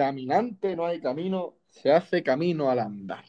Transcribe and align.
Caminante 0.00 0.74
no 0.74 0.86
hay 0.86 0.98
camino, 0.98 1.56
se 1.68 1.92
hace 1.92 2.22
camino 2.22 2.70
al 2.70 2.78
andar. 2.78 3.22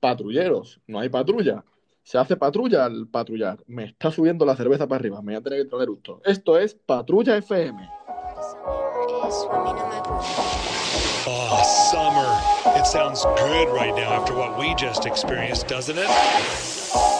Patrulleros, 0.00 0.80
no 0.88 0.98
hay 0.98 1.08
patrulla, 1.08 1.64
se 2.02 2.18
hace 2.18 2.36
patrulla 2.36 2.86
al 2.86 3.06
patrullar. 3.06 3.62
Me 3.68 3.84
está 3.84 4.10
subiendo 4.10 4.44
la 4.44 4.56
cerveza 4.56 4.88
para 4.88 4.98
arriba, 4.98 5.22
me 5.22 5.34
voy 5.34 5.36
a 5.36 5.44
tener 5.44 5.62
que 5.62 5.70
traer 5.70 5.88
esto. 5.96 6.20
Esto 6.24 6.58
es 6.58 6.74
Patrulla 6.74 7.36
FM. 7.36 7.88
Oh, 11.28 11.62
summer. 11.92 12.76
It 12.76 12.84
sounds 12.84 13.24
good 13.38 13.68
right 13.72 13.94
now 13.94 14.12
after 14.12 14.34
what 14.34 14.58
we 14.58 14.74
just 14.74 15.06
experienced, 15.06 15.68
doesn't 15.68 15.96
it? 15.96 16.08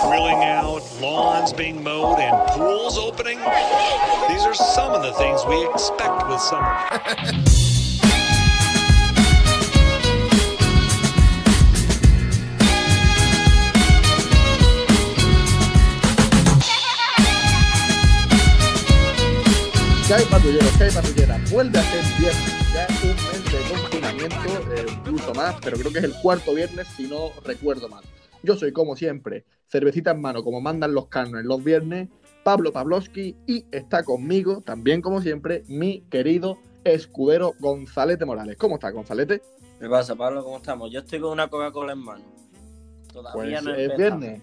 Grilling 0.02 0.42
out, 0.42 0.82
lawns 1.00 1.52
being 1.52 1.84
mowed, 1.84 2.18
and 2.18 2.36
pools 2.48 2.98
opening. 2.98 3.38
These 4.28 4.42
are 4.42 4.54
some 4.54 4.90
of 4.90 5.02
the 5.02 5.12
things 5.12 5.46
we 5.46 5.64
expect 5.68 6.26
with 6.26 6.40
summer. 6.40 6.74
¿Qué 20.06 20.14
hay 20.14 20.24
patrulleros? 20.26 20.70
¿Qué 20.78 20.84
hay 20.84 20.90
patrulleras? 20.92 21.50
Vuelve 21.50 21.78
a 21.80 21.82
ser 21.82 22.20
viernes, 22.20 22.72
ya 22.72 22.86
un 23.02 23.16
mes 23.16 23.44
de 23.44 23.74
confinamiento, 23.74 24.72
eh, 24.72 24.86
incluso 24.88 25.34
más, 25.34 25.56
pero 25.60 25.76
creo 25.78 25.92
que 25.92 25.98
es 25.98 26.04
el 26.04 26.14
cuarto 26.22 26.54
viernes 26.54 26.86
si 26.96 27.08
no 27.08 27.30
recuerdo 27.44 27.88
mal. 27.88 28.04
Yo 28.44 28.54
soy 28.54 28.70
como 28.70 28.94
siempre, 28.94 29.44
cervecita 29.66 30.12
en 30.12 30.20
mano, 30.20 30.44
como 30.44 30.60
mandan 30.60 30.94
los 30.94 31.08
carnos 31.08 31.40
en 31.40 31.48
los 31.48 31.64
viernes, 31.64 32.08
Pablo 32.44 32.72
Pavlovsky 32.72 33.34
y 33.48 33.66
está 33.72 34.04
conmigo, 34.04 34.60
también 34.60 35.02
como 35.02 35.20
siempre, 35.22 35.64
mi 35.66 36.02
querido 36.02 36.58
escudero 36.84 37.54
Gonzalete 37.58 38.24
Morales. 38.24 38.56
¿Cómo 38.58 38.76
está, 38.76 38.90
Gonzalete? 38.90 39.42
¿Qué 39.80 39.88
pasa, 39.88 40.14
Pablo? 40.14 40.44
¿Cómo 40.44 40.58
estamos? 40.58 40.88
Yo 40.92 41.00
estoy 41.00 41.18
con 41.18 41.32
una 41.32 41.48
Coca-Cola 41.48 41.94
en 41.94 41.98
mano. 41.98 42.24
Todavía 43.12 43.60
Pues 43.60 43.62
no 43.64 43.74
es 43.74 43.96
viernes. 43.96 44.40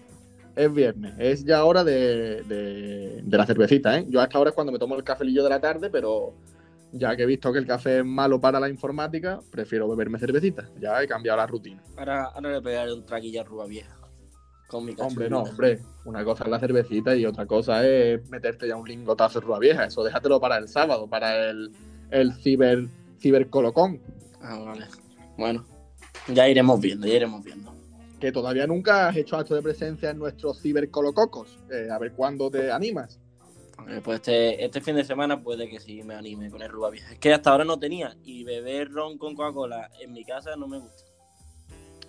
Es 0.56 0.72
viernes. 0.72 1.14
Es 1.18 1.44
ya 1.44 1.64
hora 1.64 1.82
de, 1.84 2.42
de- 2.44 3.22
de 3.24 3.36
la 3.38 3.46
cervecita, 3.46 3.98
¿eh? 3.98 4.06
Yo 4.08 4.20
hasta 4.20 4.38
ahora 4.38 4.50
es 4.50 4.54
cuando 4.54 4.72
me 4.72 4.78
tomo 4.78 4.94
el 4.96 5.02
cafelillo 5.04 5.42
de 5.42 5.50
la 5.50 5.60
tarde, 5.60 5.90
pero 5.90 6.34
ya 6.92 7.16
que 7.16 7.24
he 7.24 7.26
visto 7.26 7.52
que 7.52 7.58
el 7.58 7.66
café 7.66 7.98
es 7.98 8.04
malo 8.04 8.40
para 8.40 8.60
la 8.60 8.68
informática, 8.68 9.40
prefiero 9.50 9.88
beberme 9.88 10.18
cervecita. 10.18 10.68
Ya 10.80 11.02
he 11.02 11.08
cambiado 11.08 11.38
la 11.38 11.46
rutina. 11.46 11.82
Ahora, 11.96 12.24
ahora 12.26 12.52
le 12.52 12.62
pegaré 12.62 12.92
un 12.92 13.04
traguillo 13.04 13.40
a 13.40 13.44
Ruba 13.44 13.66
Vieja. 13.66 13.96
Con 14.68 14.84
mi 14.86 14.94
Hombre, 14.98 15.28
no, 15.28 15.42
hombre. 15.42 15.80
Una 16.04 16.24
cosa 16.24 16.44
es 16.44 16.50
la 16.50 16.58
cervecita 16.58 17.14
y 17.14 17.26
otra 17.26 17.46
cosa 17.46 17.86
es 17.86 18.28
meterte 18.30 18.66
ya 18.68 18.76
un 18.76 18.86
lingotazo 18.88 19.38
de 19.40 19.46
ruba 19.46 19.58
vieja. 19.58 19.84
Eso 19.84 20.02
déjatelo 20.02 20.40
para 20.40 20.56
el 20.56 20.68
sábado, 20.68 21.06
para 21.06 21.50
el, 21.50 21.70
el 22.10 22.32
ciber, 22.34 22.86
cibercolocón, 23.20 24.00
Ah, 24.40 24.58
vale. 24.58 24.86
Bueno, 25.38 25.64
ya 26.28 26.48
iremos 26.48 26.80
viendo, 26.80 27.06
ya 27.06 27.14
iremos 27.14 27.42
viendo. 27.44 27.63
Que 28.24 28.32
todavía 28.32 28.66
nunca 28.66 29.06
has 29.08 29.16
hecho 29.18 29.36
acto 29.36 29.54
de 29.54 29.60
presencia 29.60 30.08
en 30.08 30.18
nuestros 30.18 30.58
cibercolococos. 30.62 31.58
Eh, 31.70 31.88
a 31.90 31.98
ver 31.98 32.12
cuándo 32.12 32.50
te 32.50 32.72
animas. 32.72 33.20
Eh, 33.86 34.00
Pues 34.02 34.16
este, 34.16 34.64
este 34.64 34.80
fin 34.80 34.96
de 34.96 35.04
semana 35.04 35.42
puede 35.42 35.68
que 35.68 35.78
sí 35.78 36.02
me 36.02 36.14
anime 36.14 36.50
con 36.50 36.62
el 36.62 36.70
Ruba 36.70 36.88
Vieja. 36.88 37.12
Es 37.12 37.18
que 37.18 37.34
hasta 37.34 37.50
ahora 37.50 37.66
no 37.66 37.78
tenía. 37.78 38.16
Y 38.24 38.42
beber 38.44 38.90
ron 38.90 39.18
con 39.18 39.34
Coca-Cola 39.34 39.90
en 40.00 40.14
mi 40.14 40.24
casa 40.24 40.56
no 40.56 40.66
me 40.66 40.78
gusta. 40.78 41.02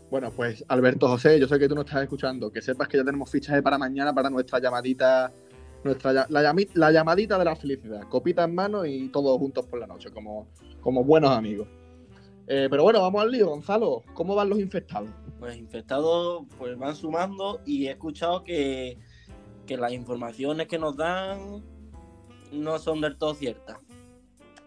Bueno, 0.10 0.32
pues 0.34 0.64
Alberto 0.70 1.10
José, 1.10 1.38
yo 1.38 1.50
sé 1.50 1.60
que 1.60 1.68
tú 1.68 1.76
no 1.76 1.82
estás 1.82 2.04
escuchando, 2.04 2.50
que 2.50 2.62
sepas 2.62 2.88
que 2.88 2.96
ya 2.96 3.04
tenemos 3.04 3.30
fichaje 3.30 3.62
para 3.62 3.78
mañana 3.78 4.14
para 4.14 4.30
nuestra 4.30 4.60
llamadita, 4.60 5.34
nuestra 5.84 6.14
la, 6.14 6.28
llami- 6.30 6.70
la 6.76 6.92
llamadita 6.94 7.38
de 7.38 7.44
la 7.44 7.58
felicidad, 7.58 8.04
copita 8.08 8.46
en 8.46 8.56
mano 8.56 8.86
y 8.86 9.10
todos 9.10 9.38
juntos 9.38 9.66
por 9.66 9.80
la 9.82 9.88
noche, 9.88 10.12
como, 10.12 10.48
como 10.80 11.04
buenos 11.04 11.32
amigos. 11.32 11.68
Eh, 12.48 12.68
pero 12.70 12.84
bueno, 12.84 13.02
vamos 13.02 13.22
al 13.22 13.32
lío, 13.32 13.50
Gonzalo. 13.50 14.04
¿Cómo 14.14 14.36
van 14.36 14.50
los 14.50 14.60
infectados? 14.60 15.10
Pues 15.40 15.58
infectados 15.58 16.44
pues 16.58 16.78
van 16.78 16.96
sumando 16.96 17.62
y 17.66 17.88
he 17.88 17.92
escuchado 17.92 18.44
que, 18.44 18.98
que 19.66 19.78
las 19.78 19.92
informaciones 19.92 20.68
que 20.68 20.78
nos 20.78 20.96
dan 20.96 21.64
no 22.52 22.80
son 22.80 23.02
del 23.02 23.18
todo 23.18 23.34
ciertas. 23.34 23.78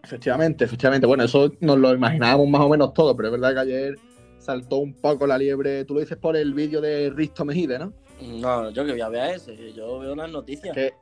Efectivamente, 0.03 0.65
efectivamente. 0.65 1.07
Bueno, 1.07 1.23
eso 1.23 1.51
nos 1.59 1.77
lo 1.77 1.93
imaginábamos 1.93 2.47
más 2.49 2.61
o 2.61 2.69
menos 2.69 2.93
todo, 2.93 3.15
pero 3.15 3.29
es 3.29 3.31
verdad 3.33 3.53
que 3.53 3.59
ayer 3.59 3.95
saltó 4.37 4.77
un 4.77 4.93
poco 4.93 5.27
la 5.27 5.37
liebre. 5.37 5.85
Tú 5.85 5.93
lo 5.93 5.99
dices 5.99 6.17
por 6.17 6.35
el 6.35 6.53
vídeo 6.53 6.81
de 6.81 7.09
Risto 7.09 7.45
Mejide, 7.45 7.79
¿no? 7.79 7.93
No, 8.21 8.69
yo 8.71 8.85
que 8.85 8.91
voy 8.91 9.01
a 9.01 9.09
ver 9.09 9.35
ese, 9.35 9.73
yo 9.73 9.99
veo 9.99 10.15
las 10.15 10.29
noticias. 10.29 10.73
Que 10.73 10.93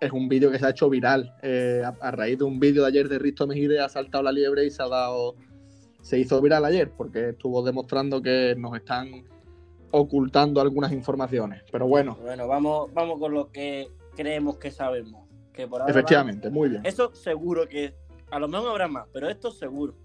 es 0.00 0.12
un 0.12 0.28
vídeo 0.28 0.50
que 0.50 0.58
se 0.58 0.66
ha 0.66 0.70
hecho 0.70 0.90
viral. 0.90 1.34
Eh, 1.42 1.82
a, 1.84 1.94
a 2.06 2.10
raíz 2.10 2.38
de 2.38 2.44
un 2.44 2.60
vídeo 2.60 2.82
de 2.82 2.88
ayer 2.88 3.08
de 3.08 3.18
Risto 3.18 3.46
Mejide 3.46 3.80
ha 3.80 3.88
saltado 3.88 4.24
la 4.24 4.32
liebre 4.32 4.64
y 4.64 4.70
se 4.70 4.82
ha 4.82 4.88
dado. 4.88 5.34
Se 6.06 6.18
hizo 6.20 6.40
viral 6.40 6.64
ayer 6.64 6.92
porque 6.96 7.30
estuvo 7.30 7.64
demostrando 7.64 8.22
que 8.22 8.54
nos 8.56 8.76
están 8.76 9.24
ocultando 9.90 10.60
algunas 10.60 10.92
informaciones. 10.92 11.64
Pero 11.72 11.88
bueno, 11.88 12.16
Bueno, 12.22 12.46
vamos, 12.46 12.94
vamos 12.94 13.18
con 13.18 13.34
lo 13.34 13.50
que 13.50 13.88
creemos 14.14 14.56
que 14.58 14.70
sabemos. 14.70 15.26
Que 15.52 15.66
por 15.66 15.80
ahora 15.80 15.90
efectivamente, 15.90 16.48
muy 16.48 16.68
bien. 16.68 16.86
Eso 16.86 17.12
seguro 17.12 17.66
que. 17.66 17.96
A 18.30 18.38
lo 18.38 18.46
mejor 18.46 18.70
habrá 18.70 18.86
más, 18.86 19.08
pero 19.12 19.28
esto 19.28 19.50
seguro. 19.50 19.96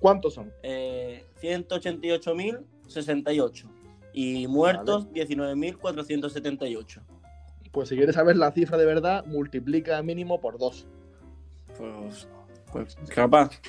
¿Cuántos 0.00 0.32
son? 0.32 0.50
Eh, 0.62 1.26
188.068. 1.42 3.68
Y 4.14 4.46
muertos, 4.46 5.06
19.478. 5.10 7.02
Pues 7.70 7.90
si 7.90 7.96
quieres 7.96 8.14
saber 8.14 8.38
la 8.38 8.52
cifra 8.52 8.78
de 8.78 8.86
verdad, 8.86 9.26
multiplica 9.26 10.02
mínimo 10.02 10.40
por 10.40 10.56
dos. 10.56 10.86
Pues, 11.76 12.26
pues 12.72 12.96
capaz. 13.14 13.60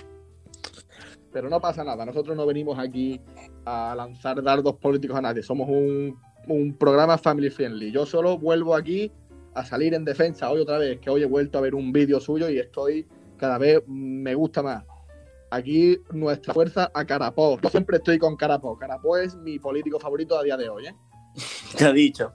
Pero 1.31 1.49
no 1.49 1.61
pasa 1.61 1.83
nada, 1.83 2.05
nosotros 2.05 2.35
no 2.35 2.45
venimos 2.45 2.77
aquí 2.77 3.21
a 3.65 3.93
lanzar 3.95 4.41
dardos 4.43 4.75
políticos 4.77 5.17
a 5.17 5.21
nadie, 5.21 5.43
somos 5.43 5.69
un, 5.69 6.19
un 6.47 6.77
programa 6.77 7.17
family 7.17 7.49
friendly. 7.49 7.91
Yo 7.91 8.05
solo 8.05 8.37
vuelvo 8.37 8.75
aquí 8.75 9.11
a 9.53 9.65
salir 9.65 9.93
en 9.93 10.05
defensa 10.05 10.49
hoy 10.49 10.61
otra 10.61 10.77
vez, 10.77 10.99
que 10.99 11.09
hoy 11.09 11.23
he 11.23 11.25
vuelto 11.25 11.57
a 11.57 11.61
ver 11.61 11.75
un 11.75 11.91
vídeo 11.91 12.19
suyo 12.19 12.49
y 12.49 12.59
estoy 12.59 13.07
cada 13.37 13.57
vez 13.57 13.81
me 13.87 14.35
gusta 14.35 14.61
más. 14.61 14.83
Aquí 15.49 15.97
nuestra 16.11 16.53
fuerza 16.53 16.91
a 16.93 17.05
Carapó. 17.05 17.59
Yo 17.59 17.69
siempre 17.69 17.97
estoy 17.97 18.17
con 18.19 18.37
Carapó. 18.37 18.77
Carapó 18.77 19.17
es 19.17 19.35
mi 19.35 19.59
político 19.59 19.99
favorito 19.99 20.37
a 20.37 20.43
día 20.43 20.55
de 20.55 20.69
hoy. 20.69 20.85
¿eh? 20.85 20.95
¿Qué 21.77 21.85
ha 21.85 21.91
dicho? 21.91 22.31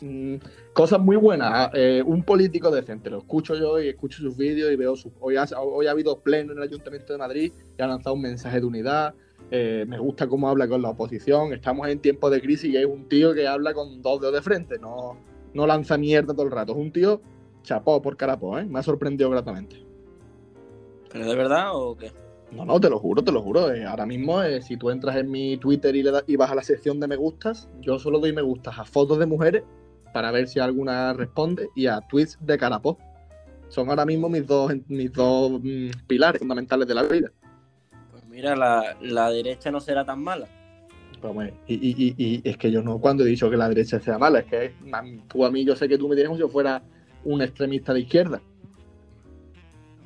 Mm, 0.00 0.36
cosas 0.78 1.00
muy 1.00 1.16
buenas. 1.16 1.70
eh, 1.74 2.02
un 2.06 2.22
político 2.22 2.70
decente. 2.70 3.10
Lo 3.10 3.18
escucho 3.18 3.56
yo 3.56 3.80
y 3.80 3.88
escucho 3.88 4.22
sus 4.22 4.36
vídeos 4.36 4.70
y 4.72 4.76
veo 4.76 4.94
sus. 4.94 5.12
Hoy 5.18 5.34
ha, 5.36 5.44
hoy 5.60 5.88
ha 5.88 5.90
habido 5.90 6.20
pleno 6.20 6.52
en 6.52 6.58
el 6.58 6.64
Ayuntamiento 6.64 7.12
de 7.12 7.18
Madrid 7.18 7.52
y 7.76 7.82
ha 7.82 7.86
lanzado 7.88 8.14
un 8.14 8.22
mensaje 8.22 8.60
de 8.60 8.66
unidad. 8.66 9.12
eh, 9.50 9.84
me 9.88 9.98
gusta 9.98 10.28
cómo 10.28 10.48
habla 10.48 10.68
con 10.68 10.80
la 10.80 10.90
oposición. 10.90 11.52
Estamos 11.52 11.88
en 11.88 11.98
tiempos 12.00 12.30
de 12.30 12.40
crisis 12.40 12.70
y 12.72 12.76
es 12.76 12.86
un 12.86 13.08
tío 13.08 13.34
que 13.34 13.48
habla 13.48 13.74
con 13.74 14.00
dos 14.02 14.20
dedos 14.20 14.34
de 14.34 14.42
frente. 14.42 14.78
No, 14.78 15.16
no 15.52 15.66
lanza 15.66 15.98
mierda 15.98 16.32
todo 16.32 16.46
el 16.46 16.52
rato. 16.52 16.72
Es 16.72 16.78
un 16.78 16.92
tío 16.92 17.20
chapó 17.64 18.00
por 18.00 18.16
carapó. 18.16 18.56
¿eh? 18.58 18.64
Me 18.64 18.78
ha 18.78 18.82
sorprendido 18.84 19.30
gratamente. 19.30 19.84
¿Pero 21.10 21.26
de 21.26 21.34
verdad 21.34 21.70
o 21.74 21.96
qué? 21.96 22.12
No, 22.52 22.64
no, 22.64 22.78
te 22.80 22.88
lo 22.88 22.98
juro, 23.00 23.24
te 23.24 23.32
lo 23.32 23.42
juro. 23.42 23.72
eh, 23.72 23.84
ahora 23.84 24.06
mismo, 24.06 24.42
eh, 24.44 24.62
si 24.62 24.76
tú 24.76 24.90
entras 24.90 25.16
en 25.16 25.28
mi 25.30 25.56
Twitter 25.56 25.94
y, 25.96 26.02
le 26.04 26.12
das- 26.12 26.24
y 26.28 26.36
vas 26.36 26.50
a 26.50 26.54
la 26.54 26.62
sección 26.62 27.00
de 27.00 27.08
me 27.08 27.16
gustas, 27.16 27.68
yo 27.80 27.98
solo 27.98 28.20
doy 28.20 28.32
me 28.32 28.42
gustas 28.42 28.78
a 28.78 28.84
fotos 28.84 29.18
de 29.18 29.26
mujeres 29.26 29.64
para 30.12 30.30
ver 30.30 30.48
si 30.48 30.58
alguna 30.60 31.12
responde 31.12 31.68
y 31.74 31.86
a 31.86 32.00
tweets 32.00 32.38
de 32.40 32.58
carapó. 32.58 32.98
Son 33.68 33.88
ahora 33.90 34.06
mismo 34.06 34.28
mis 34.28 34.46
dos, 34.46 34.72
mis 34.88 35.12
dos 35.12 35.60
mm, 35.62 35.88
pilares 36.06 36.38
fundamentales 36.38 36.88
de 36.88 36.94
la 36.94 37.02
vida. 37.02 37.30
Pues 38.10 38.24
mira, 38.26 38.56
la, 38.56 38.96
la 39.02 39.30
derecha 39.30 39.70
no 39.70 39.80
será 39.80 40.04
tan 40.04 40.22
mala. 40.22 40.46
Pero, 41.20 41.30
hombre, 41.30 41.52
y, 41.66 41.74
y- 41.74 42.14
y- 42.16 42.40
y 42.42 42.48
es 42.48 42.56
que 42.56 42.70
yo 42.70 42.80
no 42.82 42.98
cuando 42.98 43.24
he 43.24 43.26
dicho 43.26 43.50
que 43.50 43.56
la 43.56 43.68
derecha 43.68 44.00
sea 44.00 44.18
mala, 44.18 44.38
es 44.40 44.46
que 44.46 44.74
tú 45.28 45.44
a 45.44 45.50
mí 45.50 45.64
yo 45.64 45.74
sé 45.76 45.88
que 45.88 45.98
tú 45.98 46.08
me 46.08 46.14
tienes 46.14 46.28
como 46.28 46.36
si 46.36 46.40
yo 46.42 46.48
fuera 46.48 46.82
un 47.24 47.42
extremista 47.42 47.92
de 47.92 48.00
izquierda. 48.00 48.40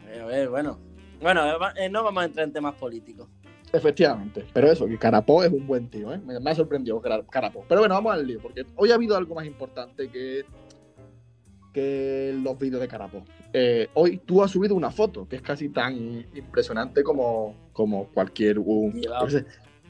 A 0.02 0.06
ver, 0.10 0.20
a 0.22 0.26
ver, 0.26 0.48
bueno. 0.48 0.78
Bueno, 1.20 1.42
eh, 1.76 1.88
no 1.88 2.02
vamos 2.02 2.22
a 2.22 2.26
entrar 2.26 2.46
en 2.46 2.52
temas 2.52 2.74
políticos. 2.74 3.28
Efectivamente, 3.72 4.44
pero 4.52 4.70
eso, 4.70 4.86
que 4.86 4.98
Carapó 4.98 5.42
es 5.42 5.50
un 5.52 5.66
buen 5.66 5.88
tío, 5.88 6.12
¿eh? 6.12 6.18
me, 6.18 6.38
me 6.38 6.50
ha 6.50 6.54
sorprendido 6.54 7.00
Cara- 7.00 7.24
Carapó. 7.30 7.64
Pero 7.68 7.80
bueno, 7.80 7.94
vamos 7.94 8.12
al 8.12 8.26
lío, 8.26 8.38
porque 8.40 8.64
hoy 8.76 8.90
ha 8.90 8.94
habido 8.96 9.16
algo 9.16 9.34
más 9.34 9.46
importante 9.46 10.08
que, 10.10 10.44
que 11.72 12.38
los 12.42 12.58
vídeos 12.58 12.80
de 12.80 12.88
Carapó. 12.88 13.24
Eh, 13.52 13.88
hoy 13.94 14.18
tú 14.18 14.42
has 14.42 14.50
subido 14.50 14.74
una 14.74 14.90
foto 14.90 15.26
que 15.26 15.36
es 15.36 15.42
casi 15.42 15.70
tan 15.70 15.94
impresionante 16.34 17.02
como, 17.02 17.54
como 17.72 18.08
cualquier... 18.08 18.58
un- 18.58 18.92
Llevaba-. 18.92 19.28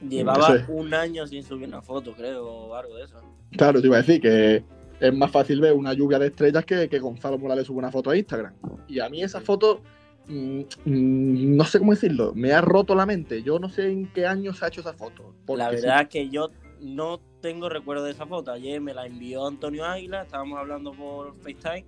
Llevaba 0.08 0.64
un 0.68 0.94
año 0.94 1.26
sin 1.26 1.42
subir 1.44 1.68
una 1.68 1.82
foto, 1.82 2.12
creo, 2.12 2.44
o 2.46 2.74
algo 2.74 2.96
de 2.96 3.04
eso. 3.04 3.16
Claro, 3.56 3.80
te 3.80 3.86
iba 3.86 3.96
a 3.96 4.02
decir 4.02 4.20
que 4.20 4.64
es 5.00 5.14
más 5.14 5.30
fácil 5.30 5.60
ver 5.60 5.72
una 5.74 5.92
lluvia 5.92 6.18
de 6.18 6.26
estrellas 6.28 6.64
que, 6.64 6.88
que 6.88 6.98
Gonzalo 6.98 7.38
Morales 7.38 7.66
sube 7.66 7.78
una 7.78 7.90
foto 7.92 8.10
a 8.10 8.16
Instagram. 8.16 8.52
Y 8.88 8.98
a 9.00 9.08
mí 9.08 9.22
esa 9.22 9.40
foto, 9.40 9.80
mm, 10.28 10.60
mm, 10.84 11.56
no 11.56 11.64
sé 11.64 11.78
cómo 11.78 11.92
decirlo, 11.92 12.32
me 12.34 12.52
ha 12.52 12.60
roto 12.60 12.94
la 12.94 13.06
mente. 13.06 13.42
Yo 13.42 13.58
no 13.58 13.68
sé 13.68 13.90
en 13.90 14.12
qué 14.12 14.26
año 14.26 14.52
se 14.54 14.64
ha 14.64 14.68
hecho 14.68 14.80
esa 14.80 14.92
foto. 14.94 15.34
La 15.48 15.70
sí, 15.70 15.76
verdad 15.76 16.02
es 16.02 16.08
que 16.08 16.28
yo 16.28 16.50
no 16.80 17.20
tengo 17.40 17.68
recuerdo 17.68 18.04
de 18.04 18.12
esa 18.12 18.26
foto. 18.26 18.52
Ayer 18.52 18.80
me 18.80 18.94
la 18.94 19.06
envió 19.06 19.46
Antonio 19.46 19.84
Águila, 19.84 20.22
estábamos 20.22 20.58
hablando 20.58 20.92
por 20.92 21.34
FaceTime, 21.36 21.84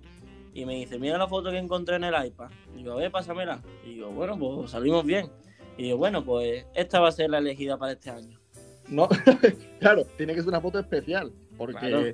y 0.53 0.65
me 0.65 0.75
dice, 0.75 0.97
mira 0.99 1.17
la 1.17 1.27
foto 1.27 1.51
que 1.51 1.57
encontré 1.57 1.95
en 1.97 2.05
el 2.05 2.25
iPad. 2.25 2.49
Digo, 2.75 2.93
a 2.93 2.95
ver, 2.95 3.11
pásamela. 3.11 3.61
Y 3.85 3.95
digo, 3.95 4.09
bueno, 4.11 4.37
pues 4.39 4.71
salimos 4.71 5.05
bien. 5.05 5.29
Y 5.77 5.83
digo, 5.83 5.97
bueno, 5.97 6.23
pues 6.23 6.65
esta 6.73 6.99
va 7.01 7.09
a 7.09 7.11
ser 7.11 7.29
la 7.29 7.39
elegida 7.39 7.77
para 7.77 7.91
este 7.93 8.09
año. 8.09 8.39
No, 8.87 9.09
claro, 9.79 10.05
tiene 10.17 10.33
que 10.33 10.39
ser 10.41 10.49
una 10.49 10.61
foto 10.61 10.79
especial. 10.79 11.31
Porque. 11.57 11.79
Claro. 11.79 12.07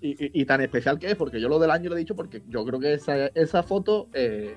Y, 0.00 0.10
y- 0.24 0.30
y 0.42 0.44
tan 0.44 0.60
especial 0.60 0.98
que 0.98 1.08
es, 1.08 1.16
porque 1.16 1.40
yo 1.40 1.48
lo 1.48 1.58
del 1.58 1.72
año 1.72 1.90
lo 1.90 1.96
he 1.96 1.98
dicho, 1.98 2.14
porque 2.14 2.40
yo 2.48 2.64
creo 2.64 2.78
que 2.78 2.92
esa, 2.94 3.26
esa 3.34 3.64
foto 3.64 4.08
eh, 4.12 4.54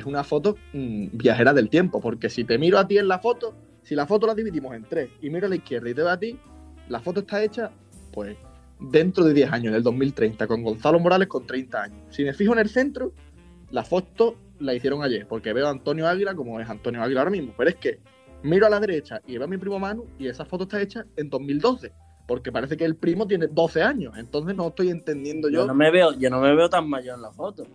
es 0.00 0.06
una 0.06 0.24
foto 0.24 0.56
mm, 0.72 1.08
viajera 1.12 1.52
del 1.54 1.68
tiempo. 1.68 2.00
Porque 2.00 2.28
si 2.28 2.44
te 2.44 2.58
miro 2.58 2.78
a 2.78 2.86
ti 2.86 2.98
en 2.98 3.08
la 3.08 3.18
foto, 3.18 3.54
si 3.82 3.94
la 3.94 4.06
foto 4.06 4.26
la 4.26 4.34
dividimos 4.34 4.74
en 4.74 4.84
tres 4.84 5.10
y 5.22 5.30
miro 5.30 5.46
a 5.46 5.48
la 5.50 5.56
izquierda 5.56 5.88
y 5.88 5.94
te 5.94 6.02
veo 6.02 6.10
a 6.10 6.18
ti, 6.18 6.38
la 6.88 7.00
foto 7.00 7.20
está 7.20 7.42
hecha, 7.42 7.70
pues, 8.12 8.36
dentro 8.80 9.24
de 9.24 9.34
10 9.34 9.52
años, 9.52 9.66
en 9.68 9.74
el 9.76 9.82
2030, 9.82 10.46
con 10.46 10.62
Gonzalo 10.62 10.98
Morales 10.98 11.28
con 11.28 11.46
30 11.46 11.82
años. 11.82 11.98
Si 12.10 12.24
me 12.24 12.32
fijo 12.32 12.52
en 12.52 12.58
el 12.58 12.68
centro, 12.68 13.12
la 13.70 13.84
foto 13.84 14.36
la 14.58 14.74
hicieron 14.74 15.02
ayer, 15.02 15.26
porque 15.26 15.52
veo 15.52 15.66
a 15.66 15.70
Antonio 15.70 16.08
Águila 16.08 16.34
como 16.34 16.60
es 16.60 16.68
Antonio 16.68 17.02
Águila 17.02 17.20
ahora 17.20 17.30
mismo. 17.30 17.54
Pero 17.56 17.70
es 17.70 17.76
que 17.76 18.00
miro 18.42 18.66
a 18.66 18.70
la 18.70 18.80
derecha 18.80 19.20
y 19.26 19.34
veo 19.34 19.44
a 19.44 19.48
mi 19.48 19.58
primo 19.58 19.78
Manu 19.78 20.06
y 20.18 20.26
esa 20.26 20.44
foto 20.44 20.64
está 20.64 20.80
hecha 20.80 21.04
en 21.16 21.30
2012, 21.30 21.92
porque 22.26 22.50
parece 22.50 22.76
que 22.76 22.84
el 22.84 22.96
primo 22.96 23.26
tiene 23.26 23.46
12 23.46 23.82
años. 23.82 24.14
Entonces 24.16 24.56
no 24.56 24.68
estoy 24.68 24.90
entendiendo 24.90 25.48
Yo 25.48 25.60
yo. 25.60 25.66
no 25.66 25.74
me 25.74 25.90
veo, 25.90 26.12
yo 26.18 26.30
no 26.30 26.40
me 26.40 26.54
veo 26.54 26.68
tan 26.68 26.88
mayor 26.88 27.16
en 27.16 27.22
la 27.22 27.32
foto. 27.32 27.66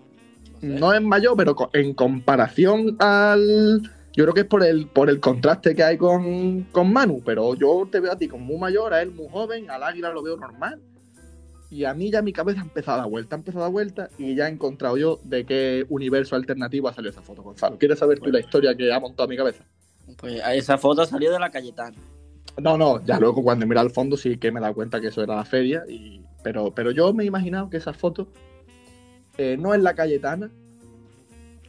No 0.61 0.93
es 0.93 1.01
mayor, 1.01 1.35
pero 1.37 1.55
en 1.73 1.93
comparación 1.93 2.95
al. 2.99 3.81
Yo 4.13 4.23
creo 4.23 4.33
que 4.33 4.41
es 4.41 4.47
por 4.47 4.63
el, 4.63 4.87
por 4.87 5.09
el 5.09 5.19
contraste 5.19 5.75
que 5.75 5.83
hay 5.83 5.97
con, 5.97 6.63
con 6.71 6.93
Manu, 6.93 7.21
pero 7.25 7.53
yo 7.55 7.87
te 7.91 7.99
veo 7.99 8.13
a 8.13 8.17
ti 8.17 8.29
como 8.29 8.45
muy 8.45 8.57
mayor, 8.57 8.93
a 8.93 9.01
él 9.01 9.11
muy 9.11 9.27
joven, 9.29 9.69
al 9.69 9.83
águila 9.83 10.11
lo 10.11 10.23
veo 10.23 10.37
normal. 10.37 10.81
Y 11.69 11.83
a 11.83 11.93
mí 11.93 12.11
ya 12.11 12.21
mi 12.21 12.31
cabeza 12.31 12.61
ha 12.61 12.63
empezado 12.63 12.99
a 12.99 13.01
dar 13.01 13.09
vuelta, 13.09 13.35
ha 13.35 13.39
empezado 13.39 13.63
a 13.63 13.67
dar 13.67 13.73
vuelta 13.73 14.09
y 14.17 14.33
ya 14.33 14.47
he 14.47 14.51
encontrado 14.51 14.95
yo 14.95 15.19
de 15.23 15.45
qué 15.45 15.85
universo 15.89 16.37
alternativo 16.37 16.87
ha 16.87 16.93
salido 16.93 17.11
esa 17.11 17.21
foto, 17.21 17.43
Gonzalo. 17.43 17.77
¿Quieres 17.77 17.99
saber 17.99 18.19
tú 18.19 18.31
la 18.31 18.39
historia 18.39 18.73
que 18.75 18.93
ha 18.93 18.99
montado 19.01 19.27
mi 19.27 19.35
cabeza? 19.35 19.65
Pues 20.17 20.41
esa 20.53 20.77
foto 20.77 21.05
salió 21.05 21.31
de 21.33 21.39
la 21.39 21.49
Cayetana. 21.49 21.97
No, 22.61 22.77
no, 22.77 23.03
ya 23.03 23.19
luego 23.19 23.43
cuando 23.43 23.67
mira 23.67 23.81
al 23.81 23.89
fondo 23.89 24.15
sí 24.15 24.37
que 24.37 24.51
me 24.51 24.59
he 24.59 24.61
dado 24.61 24.75
cuenta 24.75 25.01
que 25.01 25.07
eso 25.07 25.21
era 25.23 25.35
la 25.35 25.43
feria, 25.43 25.83
y, 25.89 26.21
pero, 26.41 26.73
pero 26.73 26.91
yo 26.91 27.11
me 27.13 27.23
he 27.23 27.27
imaginado 27.27 27.69
que 27.69 27.77
esa 27.77 27.91
foto 27.91 28.29
eh, 29.37 29.57
no 29.57 29.73
es 29.73 29.81
la 29.81 29.95
Cayetana 29.95 30.51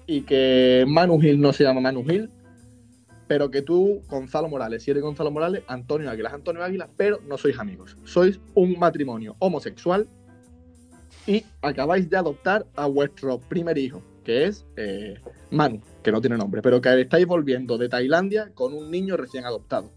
y 0.07 0.23
que 0.23 0.85
Manu 0.87 1.21
Gil 1.21 1.41
no 1.41 1.53
se 1.53 1.65
llama 1.65 1.81
Manu 1.81 2.05
Gil, 2.05 2.31
pero 3.27 3.51
que 3.51 3.63
tú, 3.63 4.03
Gonzalo 4.09 4.49
Morales, 4.49 4.83
si 4.83 4.91
eres 4.91 5.03
Gonzalo 5.03 5.31
Morales, 5.31 5.63
Antonio 5.67 6.11
Águila 6.11 6.29
es 6.29 6.35
Antonio 6.35 6.63
Águila, 6.63 6.89
pero 6.97 7.21
no 7.27 7.37
sois 7.37 7.59
amigos. 7.59 7.97
Sois 8.05 8.41
un 8.55 8.79
matrimonio 8.79 9.35
homosexual 9.41 10.09
y 11.27 11.45
acabáis 11.61 12.09
de 12.09 12.17
adoptar 12.17 12.67
a 12.77 12.87
vuestro 12.87 13.41
primer 13.41 13.79
hijo, 13.79 14.01
que 14.23 14.45
es 14.45 14.65
eh, 14.77 15.19
Manu, 15.51 15.81
que 16.05 16.13
no 16.13 16.21
tiene 16.21 16.37
nombre, 16.37 16.63
pero 16.63 16.81
que 16.81 17.01
estáis 17.01 17.27
volviendo 17.27 17.79
de 17.79 17.89
Tailandia 17.89 18.53
con 18.55 18.75
un 18.75 18.91
niño 18.91 19.17
recién 19.17 19.45
adoptado. 19.45 19.91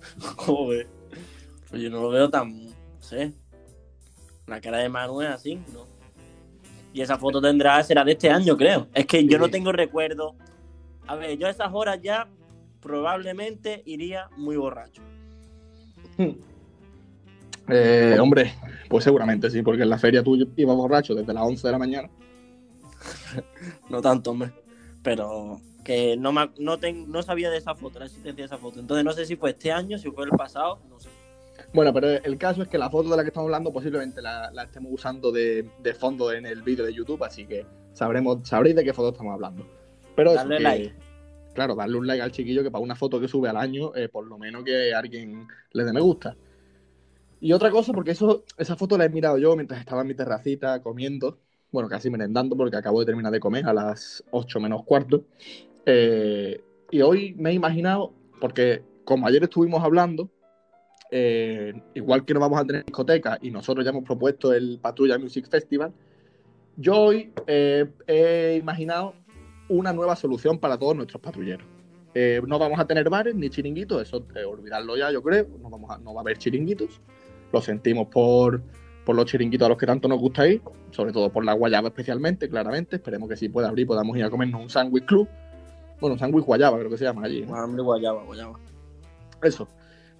Joder. 0.36 0.86
Pues 1.68 1.82
yo 1.82 1.90
no 1.90 2.02
lo 2.02 2.10
veo 2.10 2.30
tan. 2.30 2.66
No 2.66 2.72
sé. 3.00 3.32
La 4.46 4.60
cara 4.60 4.78
de 4.78 4.88
Manu 4.88 5.22
es 5.22 5.28
así, 5.28 5.56
¿no? 5.72 5.89
Y 6.92 7.00
esa 7.02 7.16
foto 7.18 7.40
tendrá, 7.40 7.82
será 7.84 8.04
de 8.04 8.12
este 8.12 8.30
año, 8.30 8.56
creo. 8.56 8.88
Es 8.94 9.06
que 9.06 9.24
yo 9.24 9.36
Sí. 9.36 9.38
no 9.38 9.48
tengo 9.50 9.70
recuerdo. 9.72 10.34
A 11.06 11.14
ver, 11.16 11.38
yo 11.38 11.46
a 11.46 11.50
esas 11.50 11.68
horas 11.72 12.00
ya 12.02 12.28
probablemente 12.80 13.82
iría 13.86 14.28
muy 14.36 14.56
borracho. 14.56 15.02
Eh, 17.72 18.16
hombre, 18.20 18.52
pues 18.88 19.04
seguramente 19.04 19.48
sí, 19.48 19.62
porque 19.62 19.82
en 19.84 19.90
la 19.90 19.98
feria 19.98 20.24
tú 20.24 20.34
ibas 20.56 20.76
borracho 20.76 21.14
desde 21.14 21.32
las 21.32 21.44
11 21.44 21.68
de 21.68 21.72
la 21.72 21.78
mañana. 21.78 22.10
No 23.88 24.00
tanto, 24.00 24.32
hombre. 24.32 24.50
Pero 25.04 25.60
que 25.84 26.16
no, 26.16 26.32
me, 26.32 26.50
no, 26.58 26.78
ten- 26.78 27.08
no 27.10 27.22
sabía 27.22 27.48
de 27.48 27.58
esa 27.58 27.76
foto, 27.76 28.00
la 28.00 28.06
existencia 28.06 28.42
de 28.42 28.46
esa 28.46 28.58
foto. 28.58 28.80
Entonces 28.80 29.04
no 29.04 29.12
sé 29.12 29.24
si 29.24 29.36
fue 29.36 29.50
este 29.50 29.70
año, 29.70 29.98
si 29.98 30.10
fue 30.10 30.24
el 30.24 30.30
pasado, 30.30 30.80
no 30.88 30.98
sé. 30.98 31.10
Bueno, 31.72 31.92
pero 31.92 32.08
el 32.08 32.38
caso 32.38 32.62
es 32.62 32.68
que 32.68 32.78
la 32.78 32.90
foto 32.90 33.10
de 33.10 33.16
la 33.16 33.22
que 33.22 33.28
estamos 33.28 33.46
hablando 33.46 33.72
posiblemente 33.72 34.20
la, 34.22 34.50
la 34.52 34.64
estemos 34.64 34.92
usando 34.92 35.30
de, 35.32 35.68
de 35.82 35.94
fondo 35.94 36.32
en 36.32 36.46
el 36.46 36.62
vídeo 36.62 36.84
de 36.84 36.92
YouTube, 36.94 37.22
así 37.24 37.46
que 37.46 37.64
sabremos, 37.92 38.46
sabréis 38.48 38.76
de 38.76 38.84
qué 38.84 38.92
foto 38.92 39.10
estamos 39.10 39.34
hablando. 39.34 39.66
Pero 40.16 40.30
eso, 40.30 40.38
Darle 40.40 40.56
que- 40.58 40.62
like. 40.62 40.94
Claro, 41.54 41.74
darle 41.74 41.96
un 41.98 42.06
like 42.06 42.22
al 42.22 42.30
chiquillo 42.30 42.62
que 42.62 42.70
para 42.70 42.82
una 42.82 42.94
foto 42.94 43.20
que 43.20 43.26
sube 43.26 43.48
al 43.48 43.56
año, 43.56 43.92
eh, 43.96 44.08
por 44.08 44.24
lo 44.26 44.38
menos 44.38 44.62
que 44.62 44.94
alguien 44.94 45.48
le 45.72 45.84
dé 45.84 45.92
me 45.92 46.00
gusta. 46.00 46.36
Y 47.40 47.52
otra 47.52 47.70
cosa, 47.70 47.92
porque 47.92 48.12
eso, 48.12 48.44
esa 48.56 48.76
foto 48.76 48.96
la 48.96 49.06
he 49.06 49.08
mirado 49.08 49.36
yo 49.38 49.56
mientras 49.56 49.80
estaba 49.80 50.02
en 50.02 50.08
mi 50.08 50.14
terracita 50.14 50.80
comiendo, 50.80 51.38
bueno, 51.72 51.88
casi 51.88 52.08
merendando 52.10 52.56
porque 52.56 52.76
acabo 52.76 53.00
de 53.00 53.06
terminar 53.06 53.32
de 53.32 53.40
comer 53.40 53.66
a 53.66 53.72
las 53.74 54.22
8 54.30 54.60
menos 54.60 54.84
cuarto. 54.84 55.24
Eh, 55.86 56.60
y 56.90 57.00
hoy 57.00 57.34
me 57.34 57.50
he 57.50 57.54
imaginado, 57.54 58.12
porque 58.40 58.82
como 59.04 59.26
ayer 59.26 59.42
estuvimos 59.42 59.82
hablando, 59.82 60.28
eh, 61.10 61.72
igual 61.94 62.24
que 62.24 62.34
no 62.34 62.40
vamos 62.40 62.60
a 62.60 62.64
tener 62.64 62.84
discoteca 62.84 63.38
y 63.42 63.50
nosotros 63.50 63.84
ya 63.84 63.90
hemos 63.90 64.04
propuesto 64.04 64.52
el 64.52 64.78
Patrulla 64.80 65.18
Music 65.18 65.48
Festival, 65.50 65.92
yo 66.76 66.94
hoy 66.96 67.32
eh, 67.46 67.86
he 68.06 68.56
imaginado 68.60 69.14
una 69.68 69.92
nueva 69.92 70.16
solución 70.16 70.58
para 70.58 70.78
todos 70.78 70.96
nuestros 70.96 71.20
patrulleros. 71.22 71.66
Eh, 72.14 72.40
no 72.46 72.58
vamos 72.58 72.80
a 72.80 72.86
tener 72.86 73.08
bares 73.08 73.34
ni 73.34 73.50
chiringuitos, 73.50 74.02
eso 74.02 74.24
olvidarlo 74.48 74.96
ya, 74.96 75.12
yo 75.12 75.22
creo. 75.22 75.46
No, 75.62 75.70
vamos 75.70 75.90
a- 75.90 75.98
no 75.98 76.12
va 76.14 76.20
a 76.20 76.22
haber 76.22 76.38
chiringuitos. 76.38 77.00
Lo 77.52 77.60
sentimos 77.60 78.08
por, 78.08 78.62
por 79.04 79.14
los 79.14 79.26
chiringuitos 79.26 79.66
a 79.66 79.68
los 79.68 79.78
que 79.78 79.86
tanto 79.86 80.08
nos 80.08 80.18
gusta 80.18 80.46
ir, 80.48 80.60
sobre 80.90 81.12
todo 81.12 81.30
por 81.30 81.44
la 81.44 81.52
guayaba 81.52 81.88
especialmente, 81.88 82.48
claramente. 82.48 82.96
Esperemos 82.96 83.28
que 83.28 83.36
si 83.36 83.48
pueda 83.48 83.68
abrir 83.68 83.86
podamos 83.86 84.16
ir 84.16 84.24
a 84.24 84.30
comernos 84.30 84.60
un 84.60 84.70
sándwich 84.70 85.04
club. 85.04 85.28
Bueno, 86.00 86.18
sándwich 86.18 86.44
guayaba, 86.44 86.78
creo 86.78 86.90
que 86.90 86.96
se 86.98 87.04
llama 87.04 87.24
allí. 87.26 87.42
¿no? 87.46 87.84
Guayaba, 87.84 88.24
guayaba. 88.24 88.58
Eso. 89.42 89.68